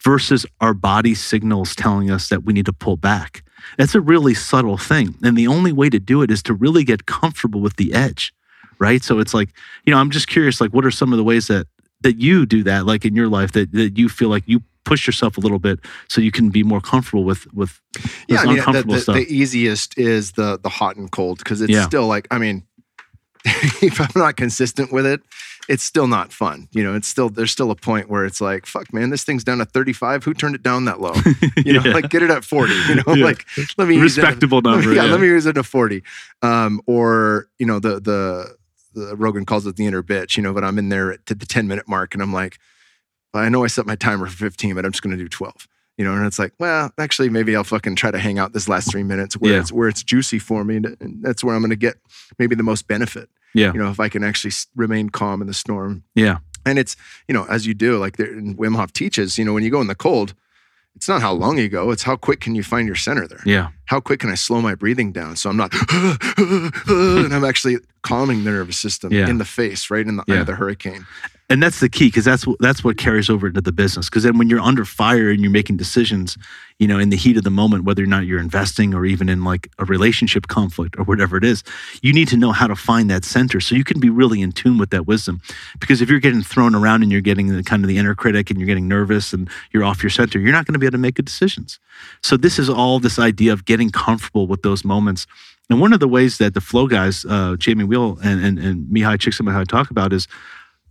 [0.00, 3.44] versus our body signals telling us that we need to pull back
[3.78, 6.84] that's a really subtle thing and the only way to do it is to really
[6.84, 8.32] get comfortable with the edge
[8.78, 9.50] right so it's like
[9.84, 11.66] you know i'm just curious like what are some of the ways that
[12.02, 15.06] that you do that like in your life that, that you feel like you push
[15.06, 17.80] yourself a little bit so you can be more comfortable with with
[18.28, 19.14] yeah, I mean, the, uncomfortable the, stuff.
[19.14, 21.86] the easiest is the the hot and cold because it's Yeah.
[21.86, 22.64] still like I mean,
[23.44, 25.20] if I'm not consistent with it,
[25.68, 26.68] it's still not fun.
[26.72, 29.44] You know, it's still there's still a point where it's like, fuck, man, this thing's
[29.44, 30.24] down to 35.
[30.24, 31.12] Who turned it down that low?
[31.64, 31.92] You know, Yeah.
[31.92, 32.72] like get it at 40.
[32.88, 33.24] You know, Yeah.
[33.24, 33.46] like
[33.78, 34.94] let me use it at- respectable let me- number.
[34.94, 35.10] yeah, yeah.
[35.12, 36.02] let me use it to 40.
[36.42, 38.56] Um, or you know, the the
[38.94, 40.36] the Rogan calls it the inner bitch.
[40.36, 42.58] You know, but I'm in there at the 10 minute mark, and I'm like,
[43.32, 45.66] I know I set my timer for 15, but I'm just going to do 12.
[45.98, 48.68] You know, and it's like, well, actually, maybe I'll fucking try to hang out this
[48.68, 49.60] last three minutes where Yeah.
[49.60, 51.96] it's where it's juicy for me, and that's where I'm going to get
[52.38, 53.28] maybe the most benefit.
[53.54, 53.72] Yeah.
[53.72, 56.02] You know, if I can actually remain calm in the storm.
[56.14, 56.38] Yeah.
[56.64, 56.96] And it's
[57.28, 59.70] you know, as you do, like there, and Wim Hof teaches, you know, when you
[59.70, 60.34] go in the cold,
[60.94, 63.40] it's not how long you go; it's how quick can you find your center there
[63.46, 65.72] yeah how quick can I slow my breathing down so I'm not,
[66.38, 69.28] and I'm actually calming the nervous system Yeah.
[69.28, 71.06] in the face, right in the eye of the hurricane.
[71.52, 74.08] And that's the key because that's what that's what carries over into the business.
[74.08, 76.38] Because then when you're under fire and you're making decisions
[76.78, 79.28] you know in the heat of the moment whether or not you're investing or even
[79.28, 81.62] in like a relationship conflict or whatever it is
[82.00, 84.50] you need to know how to find that center so you can be really in
[84.50, 85.42] tune with that wisdom.
[85.78, 88.48] Because if you're getting thrown around and you're getting the kind of the inner critic
[88.48, 90.92] and you're getting nervous and you're off your center you're not going to be able
[90.92, 91.78] to make good decisions.
[92.22, 95.26] So this is all this idea of getting comfortable with those moments.
[95.68, 98.86] And one of the ways that the flow guys uh, jamie wheal and, and, and
[98.86, 100.26] mihai csikszentmihalyi talk about is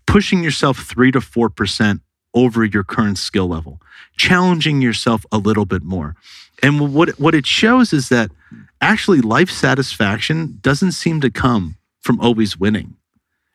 [0.06, 2.02] pushing yourself three to four percent
[2.34, 3.82] over your current skill level,
[4.18, 6.16] challenging yourself a little bit more.
[6.64, 8.32] And what what it shows is that
[8.80, 12.96] actually life satisfaction doesn't seem to come from always winning.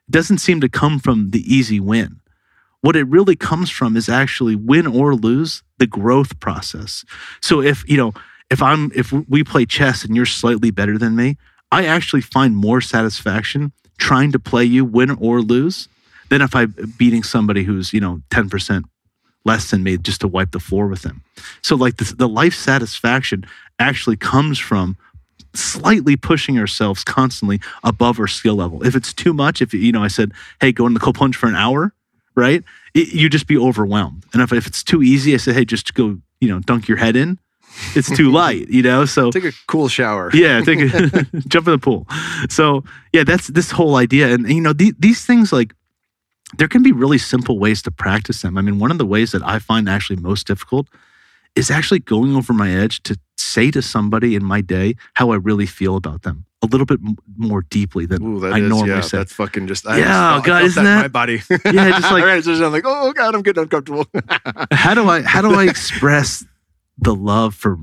[0.09, 2.21] It doesn't seem to come from the easy win.
[2.81, 7.05] What it really comes from is actually win or lose the growth process.
[7.41, 8.13] So if, you know,
[8.49, 11.37] if I'm if we play chess and you're slightly better than me,
[11.73, 15.89] I actually find more satisfaction trying to play you win or lose
[16.29, 18.85] than if I'm beating somebody who's, you know, 10%
[19.45, 21.23] less than me just to wipe the floor with them.
[21.63, 23.47] So like the, the life satisfaction
[23.79, 24.97] actually comes from
[25.55, 28.85] slightly pushing ourselves constantly above our skill level.
[28.85, 31.37] If it's too much, if you know, I said, hey, go in the cold plunge
[31.37, 31.93] for an hour,
[32.35, 32.63] right?
[32.95, 34.25] It, you just be overwhelmed.
[34.33, 36.99] And if, if it's too easy, I say, hey, just go, you know, dunk your
[36.99, 37.39] head in.
[37.95, 39.05] It's too light, you know?
[39.05, 40.31] So Take a cool shower.
[40.35, 42.07] yeah, take a, jump in the pool.
[42.51, 45.75] So yeah, that's this whole idea, and, you know the, these things like
[46.59, 48.57] there can be really simple ways to practice them.
[48.57, 50.89] I mean, one of the ways that I find actually most difficult
[51.55, 55.37] is actually going over my edge to say to somebody in my day how I
[55.37, 57.01] really feel about them a little bit
[57.37, 59.19] more deeply than Ooh, I is- normally yeah, say.
[59.19, 59.87] That's fucking just.
[59.87, 61.43] I Yeah, just God, isn't that that- my body?
[61.65, 64.07] Yeah, just like- Right, just I'm like, oh god, I'm getting uncomfortable.
[64.73, 66.45] how do I how do I express
[66.99, 67.79] the love for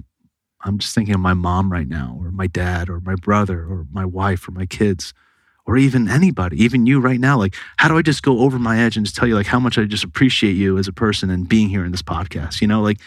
[0.66, 3.86] I'm just thinking of my mom right now or my dad or my brother or
[3.91, 5.14] my wife or my kids
[5.66, 8.80] or even anybody even you right now like how do I just go over my
[8.80, 11.30] edge and just tell you like how much I just appreciate you as a person
[11.30, 12.99] and being here in this podcast you know like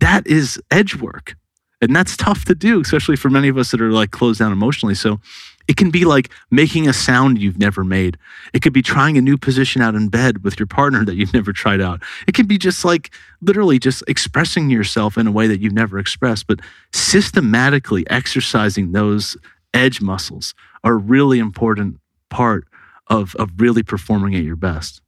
[0.00, 1.36] that is edge work
[1.80, 4.52] and that's tough to do especially for many of us that are like closed down
[4.52, 5.20] emotionally so
[5.68, 8.16] it can be like making a sound you've never made.
[8.54, 11.34] It could be trying a new position out in bed with your partner that you've
[11.34, 12.02] never tried out.
[12.26, 13.10] It can be just like
[13.42, 16.60] literally just expressing yourself in a way that you've never expressed, but
[16.92, 19.36] systematically exercising those
[19.74, 20.54] edge muscles
[20.88, 21.98] are a really important
[22.30, 22.66] part
[23.08, 25.00] of, of really performing at your best.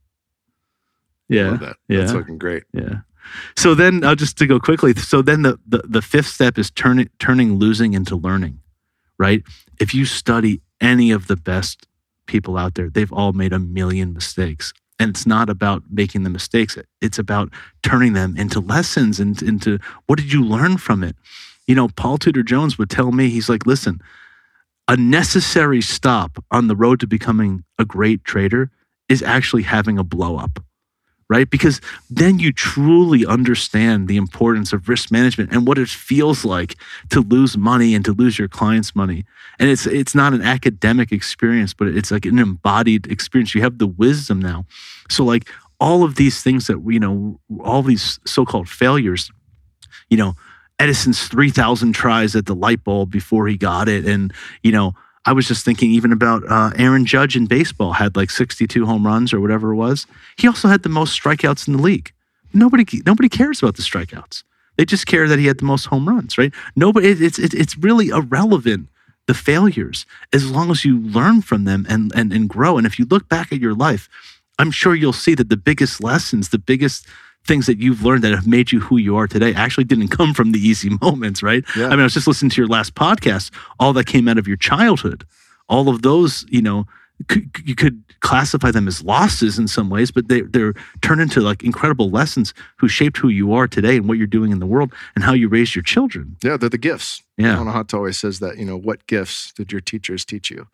[1.28, 1.50] Yeah.
[1.50, 1.76] That.
[1.88, 2.18] That's Yeah.
[2.20, 2.64] fucking great.
[2.72, 3.00] Yeah.
[3.56, 6.70] So then, uh, just to go quickly, so then the, the, the fifth step is
[6.70, 8.60] turning turning losing into learning,
[9.18, 9.42] right?
[9.78, 11.86] If you study any of the best
[12.26, 14.72] people out there, they've all made a million mistakes.
[14.98, 16.76] And it's not about making the mistakes.
[17.00, 17.52] It's about
[17.82, 21.16] turning them into lessons and into what did you learn from it?
[21.66, 24.00] You know, Paul Tudor Jones would tell me, he's like, listen,
[24.90, 28.72] a necessary stop on the road to becoming a great trader
[29.08, 30.58] is actually having a blow up
[31.30, 31.48] right?
[31.48, 31.80] Because
[32.10, 36.74] then you truly understand the importance of risk management and what it feels like
[37.10, 39.24] to lose money and to lose your clients' money.
[39.60, 43.54] And it's it's not an academic experience, but it's like an embodied experience.
[43.54, 44.66] You have the wisdom now.
[45.08, 49.30] So like all of these things that we you know, all these so-called failures,
[50.08, 50.34] you know,
[50.80, 54.06] Edison's 3,000 tries at the light bulb before he got it.
[54.06, 54.94] And, you know,
[55.26, 59.06] I was just thinking even about uh, Aaron Judge in baseball had like 62 home
[59.06, 60.06] runs or whatever it was.
[60.38, 62.12] He also had the most strikeouts in the league.
[62.54, 64.42] Nobody, nobody cares about the strikeouts.
[64.76, 66.52] They just care that he had the most home runs, right?
[66.74, 68.88] Nobody, it's, it's, it's really irrelevant
[69.26, 72.78] the failures as long as you learn from them and, and, and grow.
[72.78, 74.08] And if you look back at your life,
[74.58, 77.06] I'm sure you'll see that the biggest lessons, the biggest
[77.44, 80.34] things that you've learned that have made you who you are today actually didn't come
[80.34, 81.64] from the easy moments, right?
[81.76, 81.86] Yeah.
[81.86, 84.46] I mean, I was just listening to your last podcast, all that came out of
[84.46, 85.26] your childhood.
[85.68, 86.86] All of those, you know,
[87.28, 91.40] could, you could classify them as losses in some ways, but they, they're turned into
[91.40, 94.66] like incredible lessons who shaped who you are today and what you're doing in the
[94.66, 96.36] world and how you raise your children.
[96.42, 97.22] Yeah, they're the gifts.
[97.36, 97.56] Yeah.
[97.56, 100.68] Anahato always says that, you know, what gifts did your teachers teach you?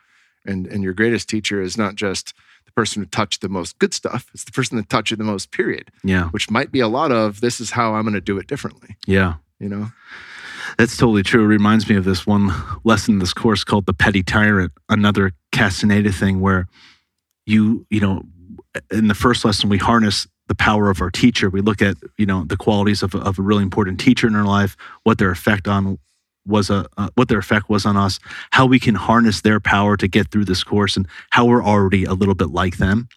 [0.44, 2.32] And and your greatest teacher is not just
[2.66, 5.24] the person who you the most good stuff, it's the person that taught you the
[5.24, 5.90] most, period.
[6.04, 6.28] Yeah.
[6.28, 8.96] Which might be a lot of this is how I'm gonna do it differently.
[9.06, 9.34] Yeah.
[9.58, 9.92] You know?
[10.78, 11.44] That's totally true.
[11.44, 12.52] It reminds me of this one
[12.84, 16.68] lesson in this course called the petty tyrant, another Castaneda thing where
[17.46, 18.24] you, you know,
[18.90, 21.48] in the first lesson, we harness the power of our teacher.
[21.48, 24.44] We look at, you know, the qualities of, of a really important teacher in our
[24.44, 25.98] life, what their effect on
[26.46, 28.18] was a uh, what their effect was on us,
[28.50, 32.04] how we can harness their power to get through this course, and how we're already
[32.04, 33.08] a little bit like them.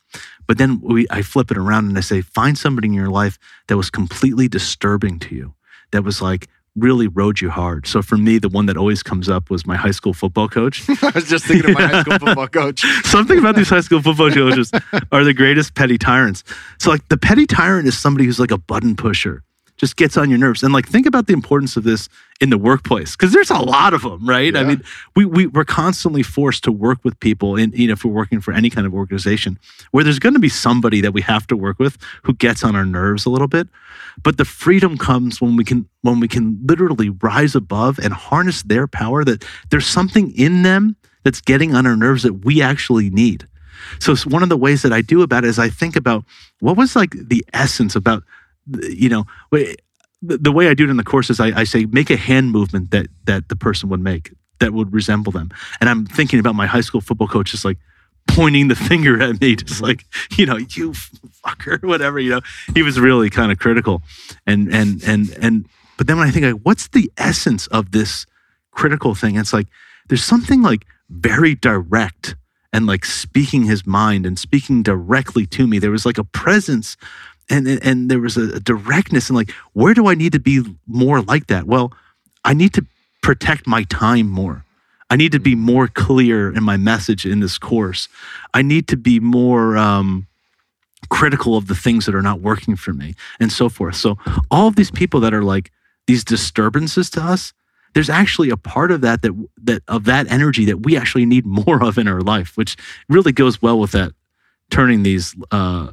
[0.47, 3.37] But then we, I flip it around and I say, find somebody in your life
[3.67, 5.53] that was completely disturbing to you,
[5.91, 7.87] that was like really rode you hard.
[7.87, 10.87] So for me, the one that always comes up was my high school football coach.
[11.03, 12.81] I was just thinking of my high school football coach.
[13.03, 14.71] Something about these high school football coaches
[15.11, 16.43] are the greatest petty tyrants.
[16.79, 19.43] So like the petty tyrant is somebody who's like a button pusher,
[19.77, 20.63] just gets on your nerves.
[20.63, 22.09] And like think about the importance of this
[22.41, 24.55] in the workplace because there's a lot of them, right?
[24.55, 24.81] I mean,
[25.15, 28.39] we, we we're constantly forced to work with people in you know if we're working
[28.39, 29.59] for any kind of organization
[29.91, 32.75] where there's going to be somebody that we have to work with who gets on
[32.75, 33.67] our nerves a little bit.
[34.23, 38.63] But the freedom comes when we can when we can literally rise above and harness
[38.63, 43.09] their power that there's something in them that's getting on our nerves that we actually
[43.09, 43.47] need.
[43.99, 46.23] So it's one of the ways that I do about it is I think about
[46.59, 48.23] what was like the essence about,
[48.81, 49.25] you know,
[50.21, 52.51] the, way I do it in the course is I, I say make a hand
[52.51, 55.49] movement that that the person would make that would resemble them.
[55.79, 57.77] And I'm thinking about my high school football coach just like
[58.27, 60.05] pointing the finger at me, just like,
[60.37, 60.91] you know, you
[61.45, 62.41] fucker, whatever, you know.
[62.73, 64.01] He was really kind of critical.
[64.45, 65.65] And and and and
[65.97, 68.25] but then when I think like, what's the essence of this
[68.71, 69.35] critical thing?
[69.35, 69.67] It's like
[70.07, 72.35] there's something like very direct
[72.71, 75.79] and like speaking his mind and speaking directly to me.
[75.79, 76.97] There was like a presence
[77.49, 80.63] and and, there was a, a directness and like where do I need to be
[80.87, 81.65] more like that?
[81.65, 81.93] Well,
[82.45, 82.85] I need to
[83.21, 84.65] protect my time more.
[85.09, 88.07] I need to be more clear in my message in this course.
[88.53, 90.27] I need to be more um,
[91.09, 93.95] critical of the things that are not working for me and so forth.
[93.95, 94.17] So
[94.51, 95.71] all of these people that are like
[96.07, 97.53] these disturbances to us,
[97.93, 99.31] there's actually a part of that that
[99.63, 102.77] that of that energy that we actually need more of in our life, which
[103.07, 104.13] really goes well with that
[104.69, 105.91] turning these uh,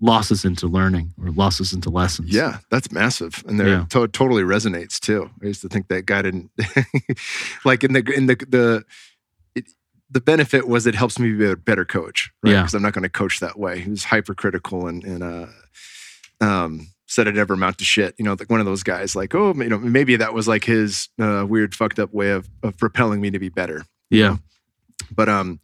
[0.00, 2.30] losses into learning or losses into lessons.
[2.32, 3.84] Yeah, that's massive, and there Yeah.
[3.90, 5.30] to- totally resonates too.
[5.42, 6.50] I used to think that guy didn't
[7.64, 8.84] like in the in the the.
[9.54, 9.68] It,
[10.10, 12.50] the benefit was it helps me be a better coach, right?
[12.52, 12.60] Yeah.
[12.62, 13.80] Because I'm not going to coach that way.
[13.80, 15.46] He was hypercritical and and uh,
[16.40, 18.14] um, said I'd never amount to shit.
[18.18, 19.16] You know, like one of those guys.
[19.16, 22.48] Like, oh, you know, maybe that was like his uh, weird, fucked up way of
[22.62, 23.84] of propelling me to be better.
[24.10, 24.36] Yeah.
[25.14, 25.60] But um,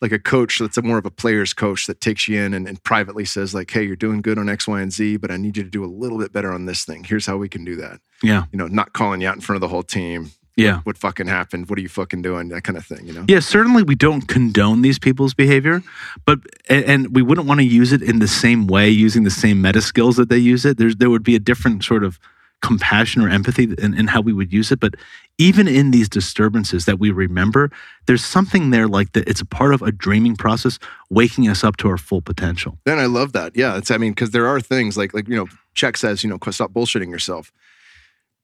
[0.00, 2.68] like a coach that's a more of a player's coach that takes you in and,
[2.68, 5.36] and privately says like, hey, you're doing good on X, Y, and Z, but I
[5.36, 7.04] need you to do a little bit better on this thing.
[7.04, 8.00] Here's how we can do that.
[8.22, 8.44] Yeah.
[8.52, 10.30] You know, not calling you out in front of the whole team.
[10.56, 10.80] Yeah.
[10.84, 11.68] What fucking happened?
[11.68, 12.48] What are you fucking doing?
[12.48, 13.06] That kind of thing.
[13.06, 13.24] You know.
[13.28, 15.82] Yeah, certainly we don't condone these people's behavior,
[16.24, 16.38] but
[16.70, 19.60] and, and we wouldn't want to use it in the same way, using the same
[19.60, 20.78] meta skills that they use it.
[20.78, 22.18] There's there would be a different sort of
[22.62, 24.80] compassion or empathy in, in how we would use it.
[24.80, 24.94] But
[25.38, 27.70] even in these disturbances that we remember,
[28.06, 29.28] there's something there like that.
[29.28, 30.78] It's a part of a dreaming process,
[31.10, 32.78] waking us up to our full potential.
[32.86, 33.56] And I love that.
[33.56, 33.90] Yeah, it's.
[33.90, 36.72] I mean, because there are things like like you know, Chuck says, you know, stop
[36.72, 37.52] bullshitting yourself.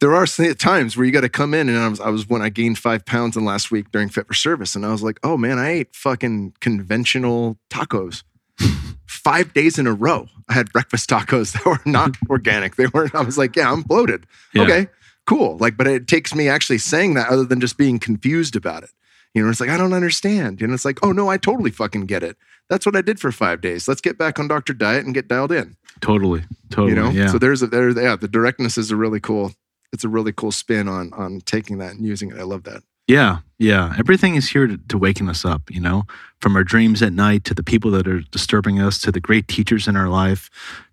[0.01, 2.43] There are times where you got to come in, and I was, I was when
[2.43, 5.21] I gained five pounds in last week during Fit for Service, and I was like,
[5.23, 8.25] oh man, I ate fucking conventional tacos
[9.07, 10.27] five days in a row.
[10.49, 12.75] I had breakfast tacos that were not organic.
[12.75, 13.15] They weren't.
[13.15, 14.27] I was like, yeah, I'm bloated.
[14.53, 14.63] Yeah.
[14.63, 14.89] Okay,
[15.27, 15.57] cool.
[15.59, 18.91] Like, but it takes me actually saying that, other than just being confused about it.
[19.35, 20.61] You know, it's like I don't understand.
[20.61, 22.37] And it's like, oh no, I totally fucking get it.
[22.69, 23.89] That's what I did for five days.
[23.89, 25.77] Let's get back on Doctor Diet and get dialed in.
[26.01, 26.91] Totally, totally.
[26.91, 27.29] You know, yeah.
[27.29, 27.91] so there's a there.
[27.91, 29.53] Yeah, the directness is a really cool.
[29.93, 32.39] It's a really cool spin on on taking that and using it.
[32.39, 32.83] I love that.
[33.09, 33.95] Yeah, yeah.
[33.99, 36.05] Everything is here to, to waken us up, you know,
[36.41, 39.49] from our dreams at night to the people that are disturbing us to the great
[39.49, 40.51] teachers in our life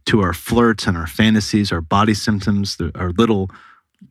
[0.09, 3.51] to our flirts and our fantasies, our body symptoms, the, our little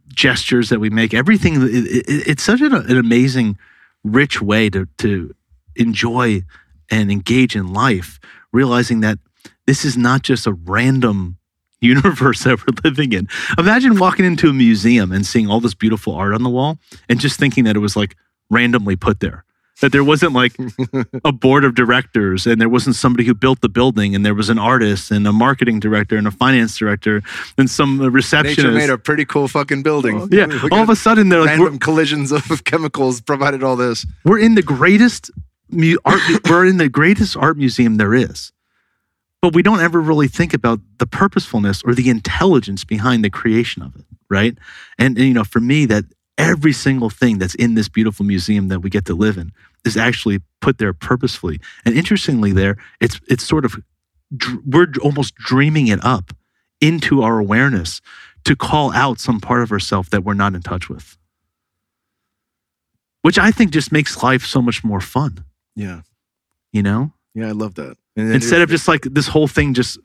[0.09, 1.55] gestures that we make, everything.
[1.63, 3.59] It, it, it's such an, an amazing,
[4.05, 5.35] rich way to to
[5.77, 6.43] enjoy
[6.91, 8.19] and engage in life,
[8.53, 9.19] realizing that
[9.67, 11.37] this is not just a random
[11.81, 13.29] universe that we're living in.
[13.57, 16.79] Imagine walking into a museum and seeing all this beautiful art on the wall
[17.09, 18.17] and just thinking that it was like
[18.51, 19.45] randomly put there.
[19.81, 20.57] That there wasn't like
[21.25, 24.49] a board of directors and there wasn't somebody who built the building and there was
[24.49, 27.23] an artist and a marketing director and a finance director
[27.57, 28.59] and some receptionist.
[28.59, 30.23] Nature made a pretty cool fucking building.
[30.23, 30.47] Oh, yeah.
[30.73, 34.05] All of a sudden they're like, random collisions of chemicals provided all this.
[34.25, 35.31] we're in the greatest
[35.71, 36.21] mu- art,
[36.51, 38.53] we're in the greatest art museum there is.
[39.41, 43.83] But we don't ever really think about the purposefulness or the intelligence behind the creation
[43.85, 44.59] of it, right?
[44.99, 46.05] And, and, you know, for me, that
[46.37, 49.53] every single thing that's in this beautiful museum that we get to live in
[49.85, 51.61] is actually put there purposefully.
[51.85, 53.77] And interestingly, there it's it's sort of
[54.67, 56.33] we're almost dreaming it up
[56.81, 58.01] into our awareness
[58.45, 61.17] to call out some part of ourselves that we're not in touch with,
[63.23, 65.45] which I think just makes life so much more fun.
[65.75, 66.03] Yeah.
[66.73, 67.97] You know, Yeah, I love that.
[68.17, 69.99] And instead of just like this whole thing just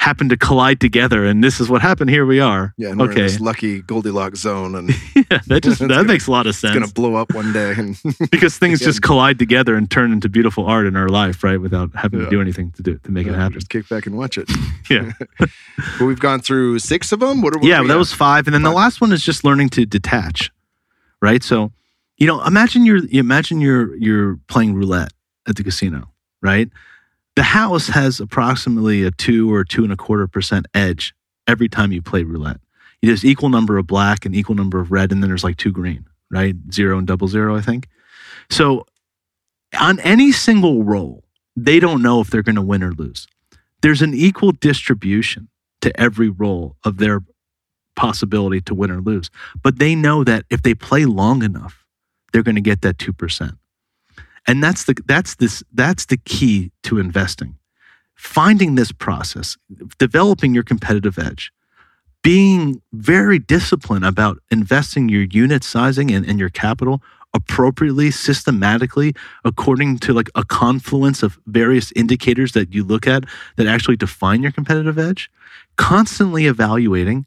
[0.00, 3.06] happened to collide together and this is what happened here we are yeah, and we're
[3.06, 6.46] in okay this lucky Goldilocks zone, and yeah that just that gonna- makes a lot
[6.46, 7.74] of sense It's gonna blow up one day.
[7.76, 7.98] And
[8.30, 8.86] because things Yeah.
[8.86, 12.26] just collide together and turn into beautiful art in our life right without having Yeah.
[12.26, 14.48] to do anything to do to make it happen just kick back and watch it.
[14.88, 17.42] yeah But we've gone through six of them.
[17.42, 17.98] What are what yeah that at?
[17.98, 20.50] was five and then the last one is just learning to detach
[21.20, 21.72] right so
[22.18, 25.12] you know imagine you're you imagine you're you're playing roulette
[25.48, 26.08] at the casino
[26.40, 26.68] right
[27.38, 31.14] the house has approximately a two or two and a quarter percent edge
[31.46, 32.60] every time you play roulette
[33.02, 35.72] there's equal number of black and equal number of red and then there's like two
[35.72, 37.88] green right zero and double zero i think
[38.50, 38.84] so
[39.78, 41.24] on any single roll
[41.56, 43.26] they don't know if they're going to win or lose
[43.82, 45.48] there's an equal distribution
[45.80, 47.20] to every roll of their
[47.98, 49.28] possibility to win or lose.
[49.62, 51.84] But they know that if they play long enough,
[52.32, 53.58] they're going to get that 2%.
[54.48, 57.58] And that's the that's this that's the key to investing.
[58.14, 59.56] Finding this process,
[59.98, 61.52] developing your competitive edge,
[62.22, 67.00] being very disciplined about investing your unit sizing and, and your capital
[67.34, 73.24] appropriately, systematically, according to like a confluence of various indicators that you look at
[73.56, 75.30] that actually define your competitive edge,
[75.76, 77.26] constantly evaluating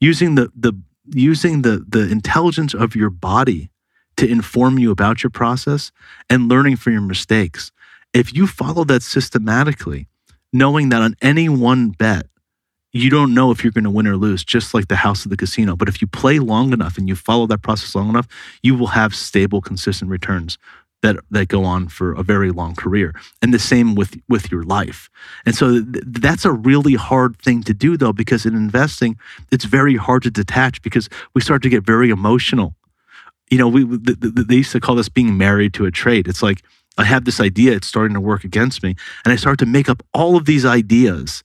[0.00, 0.72] using the the
[1.12, 3.68] using the the intelligence of your body
[4.22, 5.90] to inform you about your process
[6.30, 7.72] and learning from your mistakes.
[8.14, 10.06] If you follow that systematically,
[10.52, 12.26] knowing that on any one bet,
[12.92, 15.30] you don't know if you're going to win or lose, just like the house of
[15.30, 15.74] the casino.
[15.74, 18.28] But if you play long enough and you follow that process long enough,
[18.62, 20.56] you will have stable, consistent returns
[21.00, 23.12] that that go on for a very long career.
[23.40, 25.10] And the same with with your life.
[25.44, 29.18] And so th- that's a really hard thing to do though because in investing
[29.50, 32.76] it's very hard to detach because we start to get very emotional.
[33.52, 36.26] You know, we th- th- they used to call this being married to a trade.
[36.26, 36.64] It's like
[36.96, 39.90] I have this idea, it's starting to work against me, and I start to make
[39.90, 41.44] up all of these ideas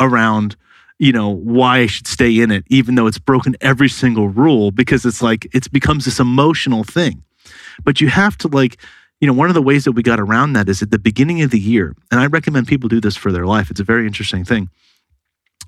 [0.00, 0.56] around
[0.98, 4.70] you know why I should stay in it even though it's broken every single rule
[4.70, 7.22] because it's like it becomes this emotional thing.
[7.84, 8.78] But you have to like
[9.20, 11.42] you know, one of the ways that we got around that is at the beginning
[11.42, 13.70] of the year, and I recommend people do this for their life.
[13.70, 14.70] It's a very interesting thing.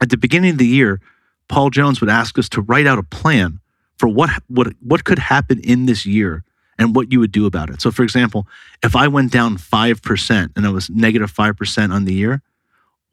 [0.00, 1.00] At the beginning of the year,
[1.48, 3.60] Paul Jones would ask us to write out a plan
[3.98, 6.44] for what what what could happen in this year
[6.78, 7.80] and what you would do about it.
[7.80, 8.46] So, for example,
[8.82, 12.14] if I went down five percent and I was negative negative five percent on the
[12.14, 12.42] year,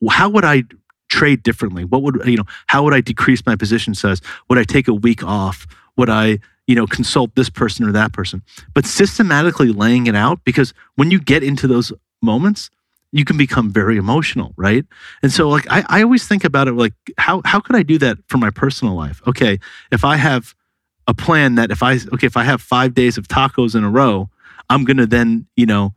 [0.10, 0.64] how would I
[1.10, 1.86] trade differently?
[1.86, 2.46] What would you know?
[2.68, 4.22] How would I decrease my position size?
[4.50, 5.68] Would I take a week off?
[5.98, 8.42] Would I you know consult this person or that person?
[8.74, 11.91] But systematically laying it out because when you get into those
[12.22, 12.70] moments,
[13.12, 14.86] you can become very emotional, right?
[15.22, 17.98] And so like I, I always think about it like how how could I do
[17.99, 19.22] that for my personal life?
[19.28, 19.60] Okay,
[19.91, 20.56] if I have
[21.07, 23.90] a plan that if I okay if I have five days of tacos in a
[23.90, 24.30] row,
[24.69, 25.94] I'm gonna then you know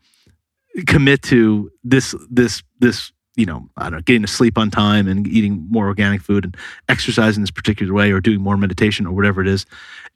[0.86, 5.06] commit to this this this you know I don't know getting to sleep on time
[5.08, 6.56] and eating more organic food and
[6.88, 9.66] exercising this particular way or doing more meditation or whatever it is.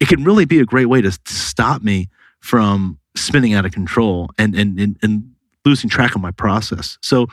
[0.01, 2.09] It can really be a great way to, to stop me
[2.41, 5.35] from spinning out of control and and and, and
[5.65, 6.99] losing track of my process.
[7.03, 7.27] So,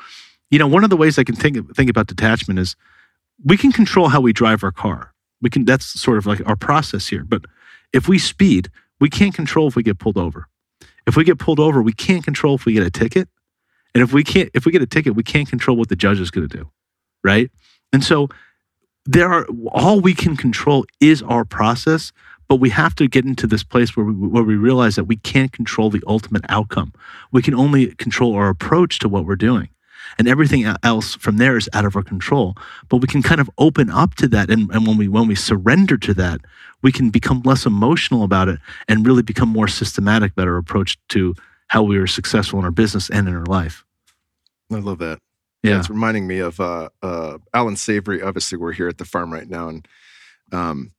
[0.51, 2.75] you know, one of the ways I can think think about detachment is
[3.43, 5.13] we can control how we drive our car.
[5.41, 7.23] We can that's sort of like our process here.
[7.23, 7.45] But
[7.93, 10.47] if we speed, we can't control if we get pulled over.
[11.07, 13.29] If we get pulled over, we can't control if we get a ticket.
[13.93, 16.19] And if we can't if we get a ticket, we can't control what the judge
[16.19, 16.71] is going to do.
[17.23, 17.51] Right?
[17.93, 18.29] And so
[19.05, 22.11] there are all we can control is our process,
[22.47, 25.17] but we have to get into this place where we, where we realize that we
[25.17, 26.91] can't control the ultimate outcome.
[27.31, 29.69] We can only control our approach to what we're doing.
[30.17, 32.55] And everything else from there is out of our control.
[32.89, 35.35] But we can kind of open up to that, and, and when we when we
[35.35, 36.41] surrender to that,
[36.81, 40.97] we can become less emotional about it and really become more systematic about our approach
[41.09, 41.35] to
[41.67, 43.83] how we are successful in our business and in our life.
[44.71, 45.19] I love that.
[45.63, 48.21] Yeah, it's reminding me of uh, uh, Allan Savory.
[48.21, 49.87] Obviously, we're here at the farm right now, and
[50.51, 50.91] um,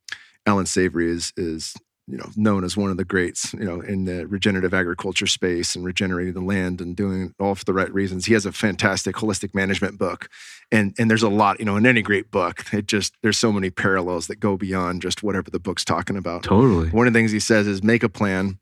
[0.44, 1.74] Allan Savory is is
[2.06, 5.74] you know known as one of the greats you know in the regenerative agriculture space
[5.74, 8.26] and regenerating the land and doing it all for the right reasons.
[8.26, 10.28] He has a fantastic holistic management book.
[10.72, 13.52] And and there's a lot you know in any great book it just there's so
[13.52, 16.42] many parallels that go beyond just whatever the book's talking about.
[16.42, 16.90] Totally.
[16.90, 18.58] One of the things he says is make a plan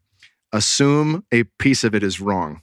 [0.52, 2.62] assume a piece of it is wrong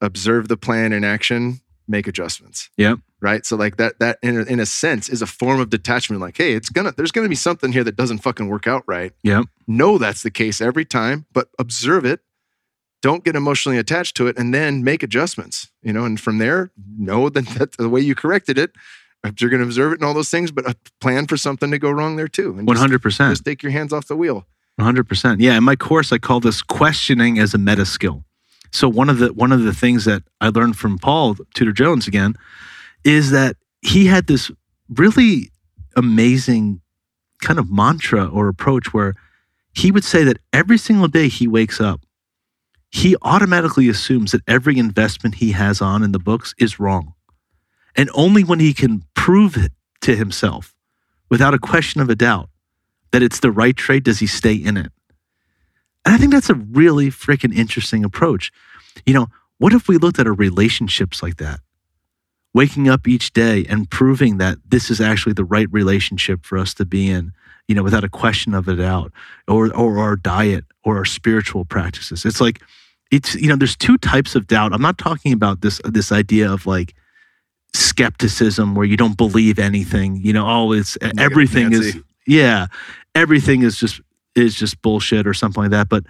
[0.00, 2.70] observe the plan in action make adjustments.
[2.76, 3.46] Yep right?
[3.46, 6.36] So like that that in a, in a sense is a form of detachment like
[6.36, 9.12] hey it's gonna there's gonna be something here that doesn't fucking work out right.
[9.22, 9.44] Yeah.
[9.66, 12.20] know that's the case every time but observe it.
[13.00, 16.70] Don't get emotionally attached to it and then make adjustments you know and from there
[16.98, 18.72] know that that's the way you corrected it
[19.38, 21.78] you're going to observe it and all those things but uh, plan for something to
[21.78, 24.46] go wrong there too 100% just, just take your hands off the wheel.
[24.80, 28.24] 100% yeah in my course i call this questioning as a meta skill.
[28.72, 32.08] So one of the one of the things that i learned from paul tudor jones
[32.08, 32.34] again
[33.04, 34.50] is that he had this
[34.88, 35.50] really
[35.96, 36.80] amazing
[37.40, 39.14] kind of mantra or approach where
[39.74, 42.00] he would say that every single day he wakes up,
[42.90, 47.14] he automatically assumes that every investment he has on in the books is wrong.
[47.96, 49.72] And only when he can prove it
[50.02, 50.74] to himself
[51.30, 52.48] without a question of a doubt
[53.10, 54.92] that it's the right trade does he stay in it.
[56.04, 58.50] And I think that's a really freaking interesting approach.
[59.06, 61.60] You know, what if we looked at our relationships like that?
[62.54, 66.74] Waking up each day and proving that this is actually the right relationship for us
[66.74, 67.32] to be in,
[67.66, 69.12] you know, without a question of a doubt,
[69.48, 72.24] or or our diet or our spiritual practices.
[72.24, 72.60] It's like
[73.10, 74.72] it's you know, there's two types of doubt.
[74.72, 76.94] I'm not talking about this this idea of like
[77.74, 80.16] skepticism where you don't believe anything.
[80.16, 81.88] You know, oh, it's everything Nancy.
[81.88, 82.66] is yeah,
[83.14, 84.00] everything is just
[84.34, 85.88] is just bullshit or something like that.
[85.88, 86.04] But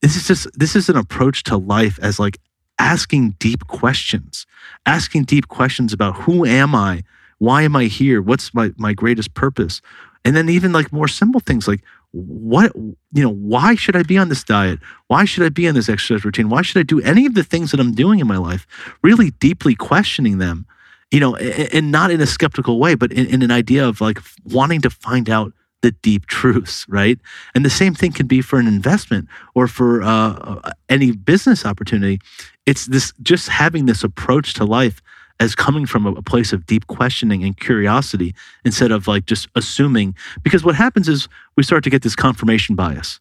[0.00, 2.38] this is just this is an approach to life as like
[2.78, 4.46] asking deep questions,
[4.86, 7.04] asking deep questions about who am I?
[7.38, 8.22] Why am I here?
[8.22, 9.80] What's my, my greatest purpose?
[10.24, 11.82] And then even like more simple things like
[12.12, 15.74] what you know why should i be on this diet why should i be on
[15.74, 18.26] this exercise routine why should i do any of the things that i'm doing in
[18.26, 18.66] my life
[19.02, 20.66] really deeply questioning them
[21.10, 24.18] you know and not in a skeptical way but in, in an idea of like
[24.44, 27.18] wanting to find out the deep truths, right?
[27.54, 32.20] And the same thing can be for an investment or for uh, any business opportunity.
[32.66, 35.02] It's this just having this approach to life
[35.40, 38.34] as coming from a, place of deep questioning and curiosity
[38.64, 40.14] instead of like just assuming.
[40.42, 43.18] Because what happens is we start to get this confirmation bias,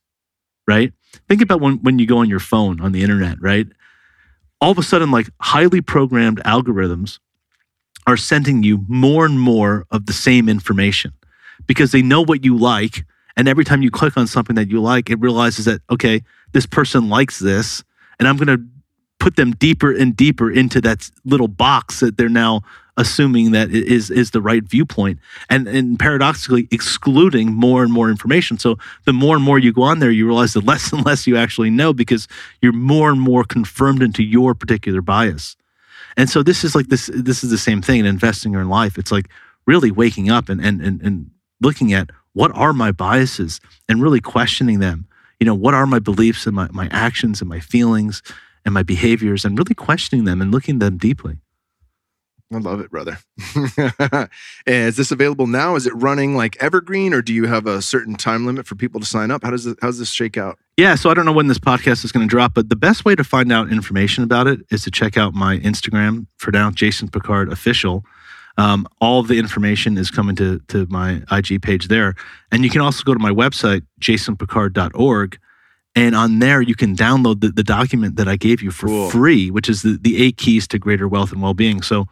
[0.67, 0.93] right?
[1.27, 3.65] Think about when, when you go on your phone on the internet, right?
[4.59, 7.17] All of a sudden, like highly programmed algorithms
[8.05, 11.13] are sending you more and more of the same information
[11.67, 13.05] because they know what you like.
[13.37, 16.21] And every time you click on something that you like, it realizes that, okay,
[16.51, 17.83] this person likes this.
[18.19, 18.63] And I'm going to
[19.19, 22.61] put them deeper and deeper into that little box that they're now
[22.97, 25.19] assuming that is is the right viewpoint
[25.49, 29.83] and and paradoxically excluding more and more information so the more and more you go
[29.83, 32.27] on there you realize the less and less you actually know because
[32.61, 35.55] you're more and more confirmed into your particular bias
[36.17, 38.97] and so this is like this this is the same thing in investing in life
[38.97, 39.29] it's like
[39.65, 41.29] really waking up and and and, and
[41.61, 45.07] looking at what are my biases and really questioning them.
[45.39, 48.21] You know, what are my beliefs and my, my actions and my feelings
[48.65, 51.37] and my behaviors and really questioning them and looking at them deeply.
[52.53, 53.17] I love it, brother.
[54.65, 55.75] is this available now?
[55.75, 58.99] Is it running like evergreen, or do you have a certain time limit for people
[58.99, 59.43] to sign up?
[59.43, 60.59] How does it, how does this shake out?
[60.75, 63.05] Yeah, so I don't know when this podcast is going to drop, but the best
[63.05, 66.71] way to find out information about it is to check out my Instagram for now,
[66.71, 68.03] Jason Pickard Official.
[68.61, 72.13] Um, all the information is coming to, to my IG page there.
[72.51, 75.39] And you can also go to my website, jasonpickard.org.
[75.95, 79.09] And on there, you can download the, the document that I gave you for cool.
[79.09, 81.81] free, which is the, the eight keys to greater wealth and well being.
[81.81, 82.05] So,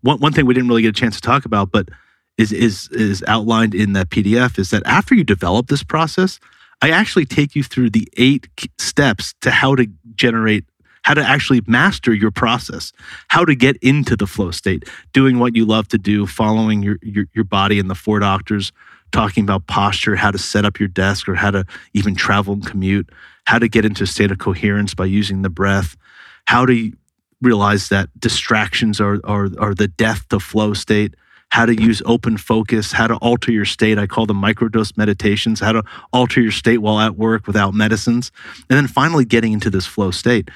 [0.00, 1.90] one, one thing we didn't really get a chance to talk about, but
[2.38, 6.40] is, is, is outlined in that PDF is that after you develop this process,
[6.80, 8.48] I actually take you through the eight
[8.78, 10.64] steps to how to generate
[11.02, 12.92] how to actually master your process,
[13.28, 16.98] how to get into the flow state, doing what you love to do, following your,
[17.02, 18.72] your, your body and the four doctors,
[19.12, 21.64] talking about posture, how to set up your desk or how to
[21.94, 23.08] even travel and commute,
[23.46, 25.96] how to get into a state of coherence by using the breath,
[26.46, 26.92] how to
[27.42, 31.14] realize that distractions are, are, are the death to flow state,
[31.50, 33.98] how to use open focus, how to alter your state.
[33.98, 35.82] I call them microdose meditations, how to
[36.12, 38.30] alter your state while at work without medicines.
[38.68, 40.48] And then finally getting into this flow state.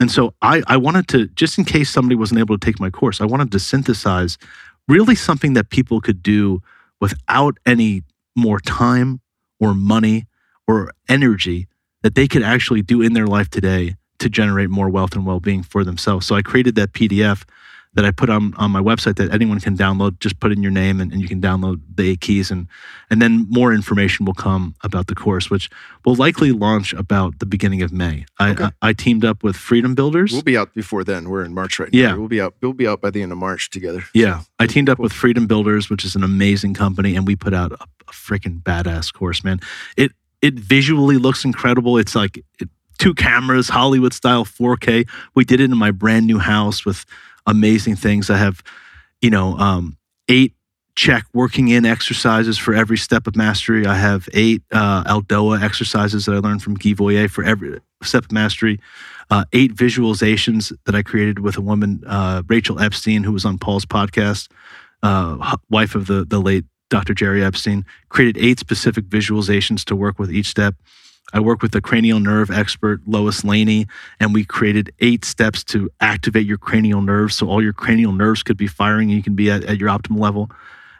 [0.00, 2.90] And so I, I wanted to, just in case somebody wasn't able to take my
[2.90, 4.38] course, I wanted to synthesize
[4.86, 6.62] really something that people could do
[7.00, 8.02] without any
[8.36, 9.20] more time
[9.60, 10.26] or money
[10.66, 11.66] or energy
[12.02, 15.62] that they could actually do in their life today to generate more wealth and well-being
[15.62, 16.26] for themselves.
[16.26, 17.44] So I created that PDF
[17.94, 20.20] that I put on, on my website that anyone can download.
[20.20, 22.66] Just put in your name and, and you can download the eight keys and
[23.10, 25.70] and then more information will come about the course, which
[26.04, 28.26] will likely launch about the beginning of May.
[28.38, 28.64] I, Okay.
[28.82, 30.32] I, I teamed up with Freedom Builders.
[30.32, 31.28] We'll be out before then.
[31.30, 31.98] We're in March right now.
[31.98, 32.14] Yeah.
[32.16, 32.54] We'll be out.
[32.60, 34.04] We'll be out by the end of March together.
[34.14, 37.54] Yeah, I teamed up with Freedom Builders, which is an amazing company, and we put
[37.54, 39.60] out a, a freaking badass course, man.
[39.96, 40.12] It
[40.42, 41.96] it visually looks incredible.
[41.98, 45.08] It's like it, two cameras, Hollywood style, 4K.
[45.34, 47.06] We did it in my brand new house with
[47.48, 48.30] amazing things.
[48.30, 48.62] I have,
[49.20, 49.96] you know, um,
[50.28, 50.54] eight
[50.96, 53.86] Chek working in exercises for every step of mastery.
[53.86, 58.24] I have eight uh, ELDOA exercises that I learned from Guy Voyer for every step
[58.24, 58.80] of mastery.
[59.30, 63.58] Uh, eight visualizations that I created with a woman, uh, Rachel Epstein, who was on
[63.58, 64.48] Paul's podcast,
[65.02, 67.14] uh, wife of the the late Dr.
[67.14, 67.84] Jerry Epstein.
[68.08, 70.74] Created eight specific visualizations to work with each step.
[71.32, 73.86] I work with the cranial nerve expert Lois Laynee,
[74.18, 78.42] and we created eight steps to activate your cranial nerves, so all your cranial nerves
[78.42, 80.50] could be firing, and you can be at, at your optimal level.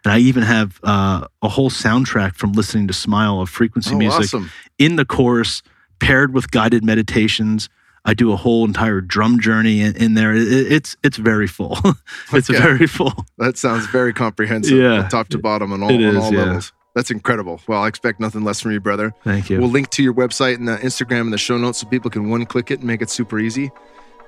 [0.04, 3.98] And I even have uh, a whole soundtrack from listening to Smile of frequency Oh,
[3.98, 4.50] music awesome.
[4.78, 5.62] in the course,
[5.98, 7.68] paired with guided meditations.
[8.04, 10.34] I do a whole entire drum journey in, in there.
[10.34, 11.76] It- it's it's very full.
[12.32, 12.58] it's Okay.
[12.58, 13.26] very full.
[13.38, 14.78] That sounds very comprehensive.
[14.78, 15.08] Yeah.
[15.08, 16.38] Top to bottom on all, on all yeah.
[16.44, 16.72] levels.
[16.94, 17.60] That's incredible.
[17.68, 19.14] Well, I expect nothing less from you, brother.
[19.22, 19.60] Thank you.
[19.60, 22.28] We'll link to your website and uh, Instagram in the show notes so people can
[22.28, 23.70] one click it and make it super easy.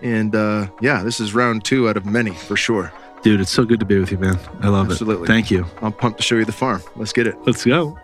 [0.02, 2.92] And uh, yeah, this is round two out of many for sure.
[3.22, 4.38] Dude, it's so good to be with you, man.
[4.60, 4.90] I love Absolutely.
[4.90, 4.90] it.
[4.90, 5.26] Absolutely.
[5.26, 5.66] Thank you.
[5.82, 6.82] I'm pumped to show you the farm.
[6.96, 7.36] Let's get it.
[7.44, 7.98] Let's go.